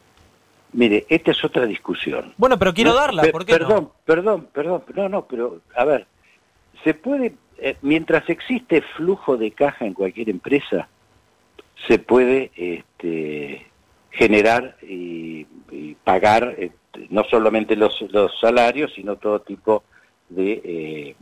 Mire, 0.71 1.05
esta 1.09 1.31
es 1.31 1.43
otra 1.43 1.65
discusión. 1.65 2.33
Bueno, 2.37 2.57
pero 2.57 2.73
quiero 2.73 2.93
darla, 2.93 3.23
¿por 3.31 3.45
qué 3.45 3.53
Perdón, 3.53 3.91
perdón, 4.05 4.47
perdón, 4.51 4.83
no, 4.95 5.09
no, 5.09 5.25
pero 5.25 5.61
a 5.75 5.85
ver, 5.85 6.07
se 6.83 6.95
puede 6.95 7.35
eh, 7.57 7.77
mientras 7.81 8.29
existe 8.29 8.81
flujo 8.81 9.37
de 9.37 9.51
caja 9.51 9.85
en 9.85 9.93
cualquier 9.93 10.29
empresa, 10.29 10.87
se 11.87 11.99
puede 11.99 12.51
este, 12.55 13.67
generar 14.11 14.77
y, 14.81 15.45
pagar 16.03 16.55
este, 16.57 17.07
no 17.09 17.23
solamente 17.23 17.75
los, 17.75 18.03
salarios, 18.39 18.93
sino 18.93 19.15
todo 19.15 19.41
tipo 19.41 19.83
de, 20.29 20.61
eh, 20.63 21.15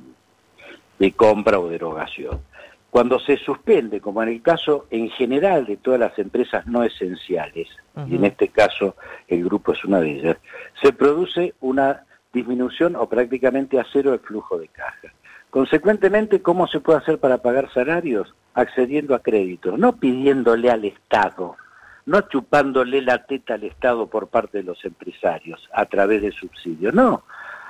de 0.99 1.11
compra 1.13 1.59
o 1.59 1.69
derogación. 1.69 2.41
Cuando 2.89 3.19
se 3.19 3.37
suspende, 3.37 4.01
como 4.01 4.21
en 4.21 4.29
el 4.29 4.41
caso 4.41 4.85
en 4.91 5.09
general 5.09 5.65
de 5.65 5.77
todas 5.77 5.99
las 5.99 6.19
empresas 6.19 6.67
no 6.67 6.83
esenciales, 6.83 7.69
y 8.07 8.15
en 8.15 8.25
este 8.25 8.49
caso 8.49 8.95
el 9.29 9.45
grupo 9.45 9.71
es 9.71 9.85
una 9.85 10.01
de 10.01 10.11
ellas, 10.11 10.37
se 10.81 10.91
produce 10.91 11.53
una 11.61 12.03
disminución 12.33 12.97
o 12.97 13.07
prácticamente 13.07 13.79
a 13.79 13.85
cero 13.91 14.13
el 14.13 14.19
flujo 14.19 14.57
de 14.57 14.67
caja. 14.67 15.13
Consecuentemente, 15.51 16.41
¿cómo 16.41 16.65
se 16.65 16.79
puede 16.79 16.99
hacer 16.99 17.19
para 17.19 17.39
pagar 17.39 17.71
salarios? 17.73 18.33
Accediendo 18.53 19.13
a 19.13 19.19
créditos, 19.19 19.77
no 19.77 19.97
pidiéndole 19.97 20.71
al 20.71 20.85
Estado, 20.85 21.57
no 22.05 22.21
chupándole 22.21 23.01
la 23.01 23.25
teta 23.25 23.55
al 23.55 23.65
Estado 23.65 24.07
por 24.07 24.27
parte 24.27 24.59
de 24.59 24.63
los 24.63 24.83
empresarios 24.85 25.69
a 25.73 25.85
través 25.85 26.21
de 26.21 26.31
subsidios, 26.31 26.93
no, 26.93 27.23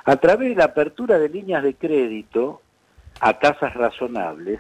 a 0.06 0.16
través 0.18 0.50
de 0.50 0.56
la 0.56 0.66
apertura 0.66 1.18
de 1.18 1.30
líneas 1.30 1.64
de 1.64 1.74
crédito 1.74 2.62
a 3.20 3.34
tasas 3.40 3.74
razonables 3.74 4.60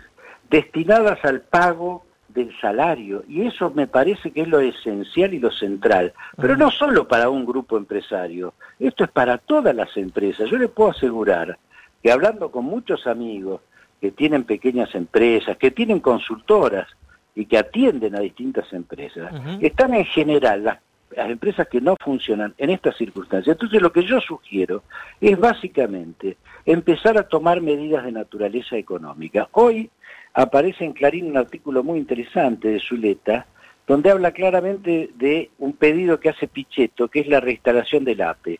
destinadas 0.49 1.23
al 1.23 1.41
pago 1.41 2.03
del 2.27 2.51
salario 2.59 3.23
y 3.27 3.45
eso 3.45 3.69
me 3.69 3.85
parece 3.85 4.31
que 4.31 4.41
es 4.41 4.47
lo 4.47 4.59
esencial 4.59 5.33
y 5.35 5.39
lo 5.39 5.51
central, 5.51 6.13
pero 6.37 6.57
no 6.57 6.71
solo 6.71 7.07
para 7.07 7.29
un 7.29 7.45
grupo 7.45 7.77
empresario, 7.77 8.55
esto 8.79 9.03
es 9.03 9.11
para 9.11 9.37
todas 9.37 9.75
las 9.75 9.95
empresas. 9.95 10.49
Yo 10.49 10.57
le 10.57 10.67
puedo 10.67 10.89
asegurar 10.89 11.57
que 12.01 12.11
hablando 12.11 12.51
con 12.51 12.65
muchos 12.65 13.07
amigos 13.07 13.61
que 13.99 14.11
tienen 14.11 14.43
pequeñas 14.43 14.93
empresas, 14.95 15.57
que 15.57 15.71
tienen 15.71 15.99
consultoras 15.99 16.87
y 17.35 17.45
que 17.45 17.57
atienden 17.57 18.15
a 18.15 18.19
distintas 18.19 18.71
empresas, 18.73 19.31
están 19.61 19.93
en 19.93 20.05
general 20.05 20.63
las 20.63 21.29
empresas 21.29 21.67
que 21.67 21.81
no 21.81 21.95
funcionan 22.03 22.53
en 22.57 22.71
estas 22.71 22.97
circunstancias. 22.97 23.53
Entonces 23.53 23.81
lo 23.81 23.91
que 23.91 24.03
yo 24.03 24.19
sugiero 24.21 24.83
es 25.19 25.37
básicamente 25.39 26.37
empezar 26.65 27.17
a 27.17 27.27
tomar 27.27 27.61
medidas 27.61 28.03
de 28.03 28.11
naturaleza 28.11 28.75
económica. 28.77 29.47
Hoy 29.51 29.89
aparece 30.33 30.85
en 30.85 30.93
Clarín 30.93 31.27
un 31.27 31.37
artículo 31.37 31.83
muy 31.83 31.99
interesante 31.99 32.69
de 32.69 32.79
Zuleta, 32.79 33.45
donde 33.87 34.09
habla 34.09 34.31
claramente 34.31 35.09
de 35.15 35.51
un 35.59 35.73
pedido 35.73 36.19
que 36.19 36.29
hace 36.29 36.47
Pichetto, 36.47 37.07
que 37.07 37.19
es 37.19 37.27
la 37.27 37.39
reinstalación 37.39 38.03
del 38.03 38.21
APE. 38.21 38.59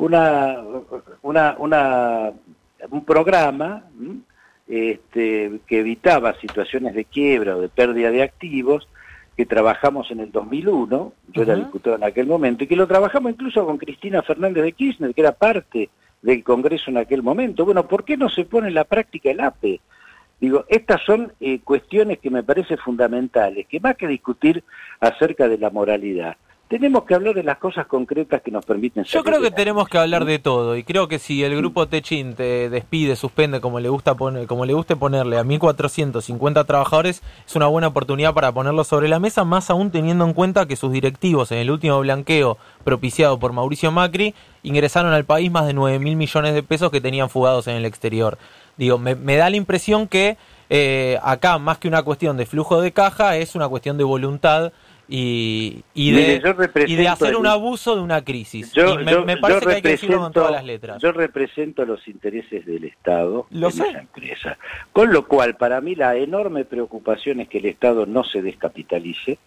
Una, 0.00 0.58
una, 1.22 1.56
una, 1.58 2.32
un 2.90 3.04
programa 3.04 3.84
este, 4.66 5.60
que 5.66 5.80
evitaba 5.80 6.32
situaciones 6.40 6.94
de 6.94 7.04
quiebra 7.04 7.56
o 7.56 7.60
de 7.60 7.68
pérdida 7.68 8.10
de 8.10 8.22
activos, 8.22 8.88
que 9.36 9.44
trabajamos 9.44 10.10
en 10.10 10.20
el 10.20 10.32
2001, 10.32 11.12
yo 11.32 11.42
era 11.42 11.54
diputado 11.54 11.96
en 11.96 12.04
aquel 12.04 12.26
momento, 12.26 12.64
y 12.64 12.66
que 12.66 12.76
lo 12.76 12.86
trabajamos 12.86 13.32
incluso 13.32 13.64
con 13.66 13.78
Cristina 13.78 14.22
Fernández 14.22 14.64
de 14.64 14.72
Kirchner, 14.72 15.14
que 15.14 15.20
era 15.20 15.32
parte 15.32 15.90
del 16.22 16.42
Congreso 16.44 16.90
en 16.90 16.96
aquel 16.98 17.22
momento. 17.22 17.64
Bueno, 17.64 17.86
¿por 17.86 18.04
qué 18.04 18.16
no 18.16 18.28
se 18.28 18.44
pone 18.44 18.68
en 18.68 18.74
la 18.74 18.84
práctica 18.84 19.30
el 19.30 19.40
APE? 19.40 19.80
Digo, 20.40 20.64
estas 20.68 21.02
son 21.02 21.32
eh, 21.40 21.60
cuestiones 21.60 22.18
que 22.18 22.30
me 22.30 22.42
parecen 22.42 22.78
fundamentales, 22.78 23.66
que 23.66 23.80
más 23.80 23.96
que 23.96 24.06
discutir 24.06 24.64
acerca 24.98 25.48
de 25.48 25.58
la 25.58 25.68
moralidad, 25.68 26.36
tenemos 26.70 27.02
que 27.02 27.14
hablar 27.14 27.34
de 27.34 27.42
las 27.42 27.58
cosas 27.58 27.88
concretas 27.88 28.42
que 28.42 28.52
nos 28.52 28.64
permiten 28.64 29.02
Yo 29.02 29.24
creo 29.24 29.42
que 29.42 29.50
tenemos 29.50 29.88
que 29.88 29.98
hablar 29.98 30.24
de 30.24 30.38
todo 30.38 30.76
y 30.76 30.84
creo 30.84 31.08
que 31.08 31.18
si 31.18 31.42
el 31.42 31.56
grupo 31.56 31.88
Techin 31.88 32.34
te 32.34 32.70
despide, 32.70 33.16
suspende 33.16 33.60
como 33.60 33.80
le 33.80 33.88
gusta 33.88 34.14
poner, 34.14 34.46
como 34.46 34.64
le 34.64 34.72
guste 34.72 34.94
ponerle 34.94 35.36
a 35.36 35.42
1450 35.42 36.62
trabajadores, 36.62 37.24
es 37.44 37.56
una 37.56 37.66
buena 37.66 37.88
oportunidad 37.88 38.34
para 38.34 38.52
ponerlo 38.52 38.84
sobre 38.84 39.08
la 39.08 39.18
mesa, 39.18 39.42
más 39.42 39.68
aún 39.68 39.90
teniendo 39.90 40.24
en 40.24 40.32
cuenta 40.32 40.66
que 40.66 40.76
sus 40.76 40.92
directivos 40.92 41.50
en 41.50 41.58
el 41.58 41.72
último 41.72 41.98
blanqueo 41.98 42.56
propiciado 42.84 43.40
por 43.40 43.52
Mauricio 43.52 43.90
Macri 43.90 44.36
ingresaron 44.62 45.12
al 45.12 45.24
país 45.24 45.50
más 45.50 45.66
de 45.66 45.72
9 45.72 45.98
mil 45.98 46.14
millones 46.14 46.54
de 46.54 46.62
pesos 46.62 46.92
que 46.92 47.00
tenían 47.00 47.30
fugados 47.30 47.66
en 47.66 47.74
el 47.74 47.84
exterior. 47.84 48.38
Digo, 48.76 48.96
me, 48.96 49.36
da 49.36 49.50
la 49.50 49.56
impresión 49.56 50.06
que 50.06 50.36
eh, 50.68 51.18
acá 51.24 51.58
más 51.58 51.78
que 51.78 51.88
una 51.88 52.04
cuestión 52.04 52.36
de 52.36 52.46
flujo 52.46 52.80
de 52.80 52.92
caja 52.92 53.36
es 53.36 53.56
una 53.56 53.68
cuestión 53.68 53.98
de 53.98 54.04
voluntad 54.04 54.72
y, 55.12 55.82
y, 55.92 56.12
de, 56.12 57.08
hacer 57.08 57.34
un 57.34 57.48
abuso 57.48 57.96
de 57.96 58.00
una 58.00 58.22
crisis. 58.22 58.72
Yo, 58.72 58.96
me, 58.96 59.36
parece 59.38 59.66
que 59.66 59.72
hay 59.74 59.82
que 59.82 59.88
decirlo 59.88 60.20
con 60.20 60.32
todas 60.32 60.52
las 60.52 60.64
letras. 60.64 61.02
Yo 61.02 61.10
represento 61.10 61.84
los 61.84 62.06
intereses 62.06 62.64
del 62.64 62.84
Estado 62.84 63.48
en 63.50 63.64
esa 63.64 63.88
empresa. 63.90 64.56
Con 64.92 65.12
lo 65.12 65.26
cual, 65.26 65.56
para 65.56 65.80
mí, 65.80 65.96
la 65.96 66.14
enorme 66.14 66.64
preocupación 66.64 67.40
es 67.40 67.48
que 67.48 67.58
el 67.58 67.66
Estado 67.66 68.06
no 68.06 68.22
se 68.22 68.40
descapitalice, 68.40 69.38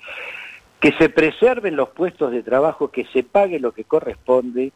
que 0.82 0.92
se 0.98 1.08
preserven 1.08 1.78
los 1.78 1.90
puestos 1.90 2.34
de 2.34 2.44
trabajo, 2.44 2.92
que 2.92 3.06
se 3.14 3.24
pague 3.24 3.58
lo 3.58 3.72
que 3.72 3.86
corresponde, 3.86 4.74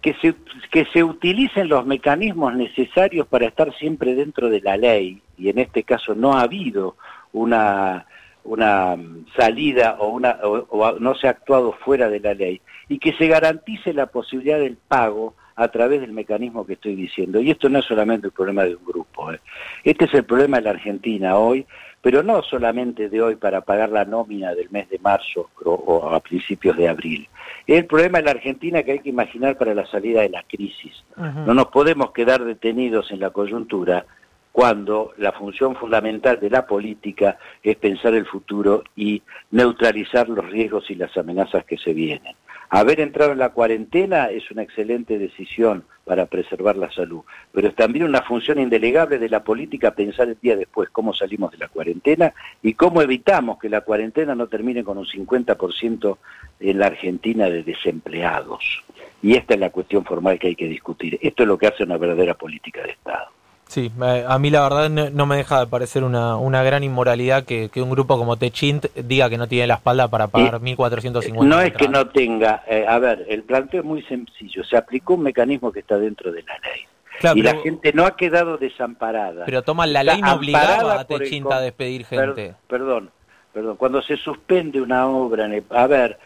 que 0.00 0.14
se, 0.22 0.36
que 0.70 0.86
se 0.92 1.02
utilicen 1.02 1.68
los 1.68 1.84
mecanismos 1.84 2.54
necesarios 2.54 3.26
para 3.26 3.46
estar 3.46 3.74
siempre 3.74 4.14
dentro 4.14 4.48
de 4.48 4.60
la 4.60 4.76
ley, 4.76 5.22
y 5.36 5.48
en 5.48 5.58
este 5.58 5.82
caso 5.82 6.14
no 6.14 6.34
ha 6.34 6.42
habido 6.42 6.94
una 7.32 8.06
una 8.44 8.96
salida 9.36 9.96
o, 9.98 10.08
una, 10.08 10.38
o, 10.42 10.98
no 10.98 11.14
se 11.14 11.26
ha 11.26 11.30
actuado 11.30 11.72
fuera 11.72 12.08
de 12.08 12.20
la 12.20 12.34
ley 12.34 12.60
y 12.88 12.98
que 12.98 13.12
se 13.12 13.28
garantice 13.28 13.92
la 13.92 14.06
posibilidad 14.06 14.58
del 14.58 14.76
pago 14.76 15.34
a 15.56 15.68
través 15.68 16.00
del 16.00 16.12
mecanismo 16.12 16.66
que 16.66 16.72
estoy 16.74 16.94
diciendo. 16.94 17.40
Y 17.40 17.50
esto 17.50 17.68
no 17.68 17.80
es 17.80 17.84
solamente 17.84 18.28
el 18.28 18.32
problema 18.32 18.64
de 18.64 18.76
un 18.76 18.84
grupo, 18.84 19.32
¿eh? 19.32 19.40
este 19.84 20.06
es 20.06 20.14
el 20.14 20.24
problema 20.24 20.56
de 20.56 20.64
la 20.64 20.70
Argentina 20.70 21.36
hoy, 21.36 21.66
pero 22.02 22.22
no 22.22 22.42
solamente 22.42 23.08
de 23.10 23.20
hoy 23.20 23.36
para 23.36 23.60
pagar 23.60 23.90
la 23.90 24.04
nómina 24.06 24.54
del 24.54 24.70
mes 24.70 24.88
de 24.88 24.98
marzo 24.98 25.50
o, 25.64 26.08
a 26.08 26.20
principios 26.20 26.76
de 26.76 26.88
abril. 26.88 27.28
Es 27.66 27.78
el 27.78 27.86
problema 27.86 28.18
de 28.18 28.24
la 28.24 28.30
Argentina 28.30 28.82
que 28.82 28.92
hay 28.92 28.98
que 29.00 29.10
imaginar 29.10 29.58
para 29.58 29.74
la 29.74 29.86
salida 29.86 30.22
de 30.22 30.30
la 30.30 30.42
crisis. 30.44 31.04
No 31.16 31.52
nos 31.52 31.66
podemos 31.66 32.12
quedar 32.12 32.42
detenidos 32.42 33.10
en 33.10 33.20
la 33.20 33.30
coyuntura 33.30 34.06
cuando 34.52 35.12
la 35.16 35.32
función 35.32 35.76
fundamental 35.76 36.40
de 36.40 36.50
la 36.50 36.66
política 36.66 37.38
es 37.62 37.76
pensar 37.76 38.14
el 38.14 38.26
futuro 38.26 38.82
y 38.96 39.22
neutralizar 39.50 40.28
los 40.28 40.48
riesgos 40.50 40.90
y 40.90 40.94
las 40.94 41.16
amenazas 41.16 41.64
que 41.64 41.78
se 41.78 41.92
vienen. 41.92 42.34
Haber 42.72 43.00
entrado 43.00 43.32
en 43.32 43.38
la 43.38 43.48
cuarentena 43.48 44.26
es 44.26 44.48
una 44.52 44.62
excelente 44.62 45.18
decisión 45.18 45.84
para 46.04 46.26
preservar 46.26 46.76
la 46.76 46.90
salud, 46.92 47.22
pero 47.52 47.66
es 47.66 47.74
también 47.74 48.04
una 48.04 48.22
función 48.22 48.60
indelegable 48.60 49.18
de 49.18 49.28
la 49.28 49.42
política 49.42 49.90
pensar 49.90 50.28
el 50.28 50.38
día 50.40 50.56
después 50.56 50.88
cómo 50.90 51.12
salimos 51.12 51.50
de 51.50 51.58
la 51.58 51.66
cuarentena 51.66 52.32
y 52.62 52.74
cómo 52.74 53.02
evitamos 53.02 53.58
que 53.58 53.68
la 53.68 53.80
cuarentena 53.80 54.36
no 54.36 54.46
termine 54.46 54.84
con 54.84 54.98
un 54.98 55.06
50% 55.06 56.18
en 56.60 56.78
la 56.78 56.86
Argentina 56.86 57.50
de 57.50 57.64
desempleados. 57.64 58.84
Y 59.20 59.34
esta 59.34 59.54
es 59.54 59.60
la 59.60 59.70
cuestión 59.70 60.04
formal 60.04 60.38
que 60.38 60.48
hay 60.48 60.56
que 60.56 60.68
discutir. 60.68 61.18
Esto 61.20 61.42
es 61.42 61.48
lo 61.48 61.58
que 61.58 61.66
hace 61.66 61.82
una 61.82 61.98
verdadera 61.98 62.34
política 62.34 62.82
de 62.82 62.92
Estado. 62.92 63.39
Sí, 63.70 63.92
a 64.02 64.36
mí 64.40 64.50
la 64.50 64.62
verdad 64.62 64.90
no, 64.90 65.26
me 65.26 65.36
deja 65.36 65.60
de 65.60 65.66
parecer 65.68 66.02
una, 66.02 66.34
una 66.34 66.64
gran 66.64 66.82
inmoralidad 66.82 67.44
que, 67.44 67.70
un 67.76 67.90
grupo 67.90 68.18
como 68.18 68.36
Techint 68.36 68.86
diga 68.96 69.30
que 69.30 69.38
no 69.38 69.46
tiene 69.46 69.68
la 69.68 69.74
espalda 69.74 70.08
para 70.08 70.26
pagar 70.26 70.60
1.450. 70.60 71.44
No 71.46 71.60
es 71.60 71.72
que 71.74 71.88
no 71.88 72.08
tenga, 72.08 72.64
eh, 72.66 72.84
a 72.88 72.98
ver, 72.98 73.26
el 73.28 73.44
planteo 73.44 73.82
es 73.82 73.86
muy 73.86 74.02
sencillo, 74.02 74.64
se 74.64 74.76
aplicó 74.76 75.14
un 75.14 75.22
mecanismo 75.22 75.70
que 75.70 75.78
está 75.78 75.98
dentro 75.98 76.32
de 76.32 76.42
la 76.42 76.58
ley. 76.58 77.36
y 77.36 77.42
la 77.42 77.58
gente 77.58 77.92
no 77.92 78.06
ha 78.06 78.16
quedado 78.16 78.58
desamparada. 78.58 79.44
Pero 79.44 79.62
toma 79.62 79.86
la 79.86 80.02
ley 80.02 80.20
no 80.20 80.34
obligaba 80.34 80.98
a 80.98 81.04
Techint 81.04 81.52
a 81.52 81.60
despedir 81.60 82.06
gente. 82.06 82.56
Perdón, 82.66 83.12
perdón, 83.52 83.76
cuando 83.76 84.02
se 84.02 84.16
suspende 84.16 84.80
una 84.80 85.06
obra, 85.06 85.48
a 85.70 85.86
ver, 85.86 86.18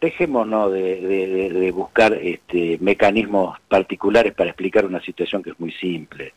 dejémonos 0.00 0.72
de, 0.72 1.72
buscar 1.74 2.14
este, 2.14 2.78
mecanismos 2.80 3.58
particulares 3.68 4.34
para 4.34 4.50
explicar 4.50 4.86
una 4.86 5.00
situación 5.00 5.42
que 5.42 5.50
es 5.50 5.60
muy 5.60 5.72
simple. 5.72 6.34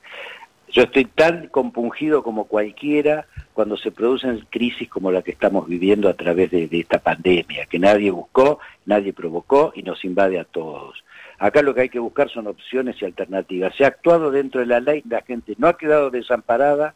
Yo 0.72 0.84
estoy 0.84 1.06
tan 1.06 1.48
compungido 1.48 2.22
como 2.22 2.46
cualquiera 2.46 3.26
cuando 3.54 3.76
se 3.76 3.92
producen 3.92 4.46
crisis 4.52 4.88
como 4.88 5.12
la 5.12 5.24
que 5.24 5.32
estamos 5.32 5.68
viviendo 5.68 6.10
a 6.10 6.14
través 6.14 6.52
de, 6.52 6.70
esta 6.72 7.00
pandemia, 7.00 7.66
que 7.66 7.80
nadie 7.80 8.12
buscó, 8.12 8.60
nadie 8.86 9.12
provocó 9.12 9.74
y 9.76 9.82
nos 9.82 10.06
invade 10.06 10.40
a 10.40 10.44
todos. 10.44 11.04
Acá 11.40 11.64
lo 11.64 11.74
que 11.74 11.82
hay 11.82 11.90
que 11.90 12.00
buscar 12.00 12.30
son 12.30 12.48
opciones 12.48 13.02
y 13.02 13.06
alternativas. 13.06 13.76
Se 13.76 13.84
ha 13.84 13.88
actuado 13.88 14.30
dentro 14.30 14.60
de 14.60 14.68
la 14.68 14.80
ley, 14.80 15.02
la 15.10 15.22
gente 15.22 15.56
no 15.58 15.68
ha 15.68 15.78
quedado 15.78 16.12
desamparada 16.12 16.94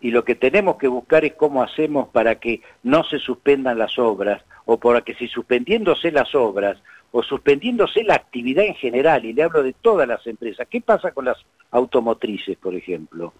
y 0.00 0.10
lo 0.10 0.24
que 0.24 0.34
tenemos 0.34 0.76
que 0.76 0.88
buscar 0.88 1.24
es 1.24 1.34
cómo 1.34 1.62
hacemos 1.62 2.08
para 2.08 2.34
que 2.34 2.60
no 2.82 3.04
se 3.04 3.18
suspendan 3.18 3.78
las 3.78 3.98
obras 3.98 4.42
o 4.72 4.78
para 4.78 5.00
que 5.00 5.14
si 5.14 5.26
suspendiéndose 5.26 6.12
las 6.12 6.32
obras 6.32 6.78
o 7.10 7.24
suspendiéndose 7.24 8.04
la 8.04 8.14
actividad 8.14 8.64
en 8.64 8.76
general, 8.76 9.24
y 9.24 9.32
le 9.32 9.42
hablo 9.42 9.64
de 9.64 9.72
todas 9.72 10.06
las 10.06 10.24
empresas, 10.28 10.68
¿qué 10.70 10.80
pasa 10.80 11.10
con 11.10 11.24
las 11.24 11.38
automotrices, 11.72 12.56
por 12.56 12.76
ejemplo? 12.76 13.34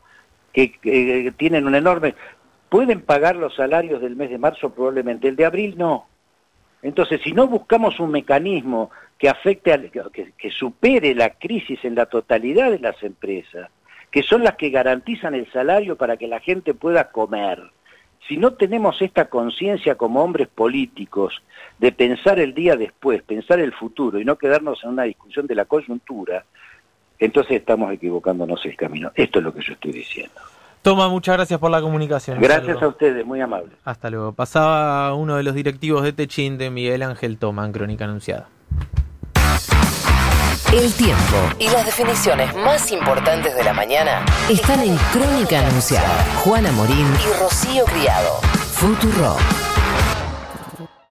Que, 0.53 1.33
tienen 1.37 1.69
un 1.69 1.77
enorme... 1.77 2.17
¿Pueden 2.69 3.03
pagar 3.03 3.37
los 3.37 3.55
salarios 3.55 4.01
del 4.01 4.17
mes 4.17 4.31
de 4.31 4.39
marzo? 4.39 4.71
Probablemente. 4.71 5.29
El 5.29 5.37
de 5.37 5.45
abril 5.45 5.75
no. 5.79 6.09
Entonces, 6.83 7.21
si 7.23 7.31
no 7.31 7.47
buscamos 7.47 8.01
un 8.01 8.11
mecanismo 8.11 8.91
que 9.17 9.29
afecte, 9.29 9.73
al, 9.73 9.91
que 9.93 10.51
supere 10.51 11.15
la 11.15 11.31
crisis 11.31 11.85
en 11.85 11.95
la 11.95 12.07
totalidad 12.07 12.73
de 12.73 12.81
las 12.81 13.01
empresas, 13.05 13.71
que 14.11 14.25
son 14.25 14.43
las 14.43 14.57
que 14.57 14.71
garantizan 14.71 15.37
el 15.37 15.51
salario 15.53 15.97
para 15.97 16.17
que 16.17 16.27
la 16.27 16.41
gente 16.41 16.75
pueda 16.75 17.13
comer, 17.13 17.71
si 18.29 18.37
no 18.37 18.53
tenemos 18.53 19.01
esta 19.03 19.27
conciencia 19.27 19.97
como 19.97 20.23
hombres 20.23 20.49
políticos 20.49 21.43
de 21.79 21.93
pensar 21.93 22.39
el 22.39 22.55
día 22.55 22.77
después, 22.77 23.23
pensar 23.23 23.61
el 23.61 23.73
futuro 23.73 24.19
y 24.19 24.25
no 24.25 24.37
quedarnos 24.37 24.83
en 24.85 24.91
una 24.91 25.05
discusión 25.05 25.47
de 25.47 25.55
la 25.55 25.65
coyuntura, 25.65 26.45
entonces 27.19 27.57
estamos 27.57 27.93
equivocándonos 27.93 28.65
el 28.67 28.77
camino. 28.77 29.11
Esto 29.15 29.39
es 29.39 29.45
lo 29.45 29.53
que 29.53 29.63
yo 29.63 29.73
estoy 29.73 29.93
diciendo. 29.93 30.41
Toma, 30.83 31.09
muchas 31.09 31.37
gracias 31.37 31.61
por 31.61 31.71
la 31.71 31.83
comunicación. 31.83 32.41
Gracias 32.41 32.83
a 32.83 32.89
ustedes, 32.89 33.27
muy 33.27 33.41
amable. 33.41 33.73
Hasta 33.85 34.09
luego. 34.09 34.33
Pasaba 34.33 35.15
uno 35.15 35.37
de 35.37 35.43
los 35.43 35.55
directivos 35.55 36.03
de 36.03 36.15
Techin 36.15 36.57
de 36.57 36.71
Miguel 36.71 37.03
Ángel 37.03 37.37
Toma 37.37 37.67
en 37.67 37.73
Crónica 37.73 38.05
Anunciada. 38.05 38.49
El 40.73 40.93
tiempo 40.95 41.37
y 41.59 41.69
las 41.69 41.85
definiciones 41.85 42.55
más 42.55 42.93
importantes 42.93 43.57
de 43.57 43.65
la 43.65 43.73
mañana 43.73 44.25
están 44.49 44.81
en 44.81 44.97
Crónica 45.13 45.67
Anunciada. 45.67 46.25
Juana 46.45 46.71
Morín 46.71 47.13
y 47.29 47.41
Rocío 47.41 47.85
Criado. 47.87 48.41
Futuro. 48.75 49.37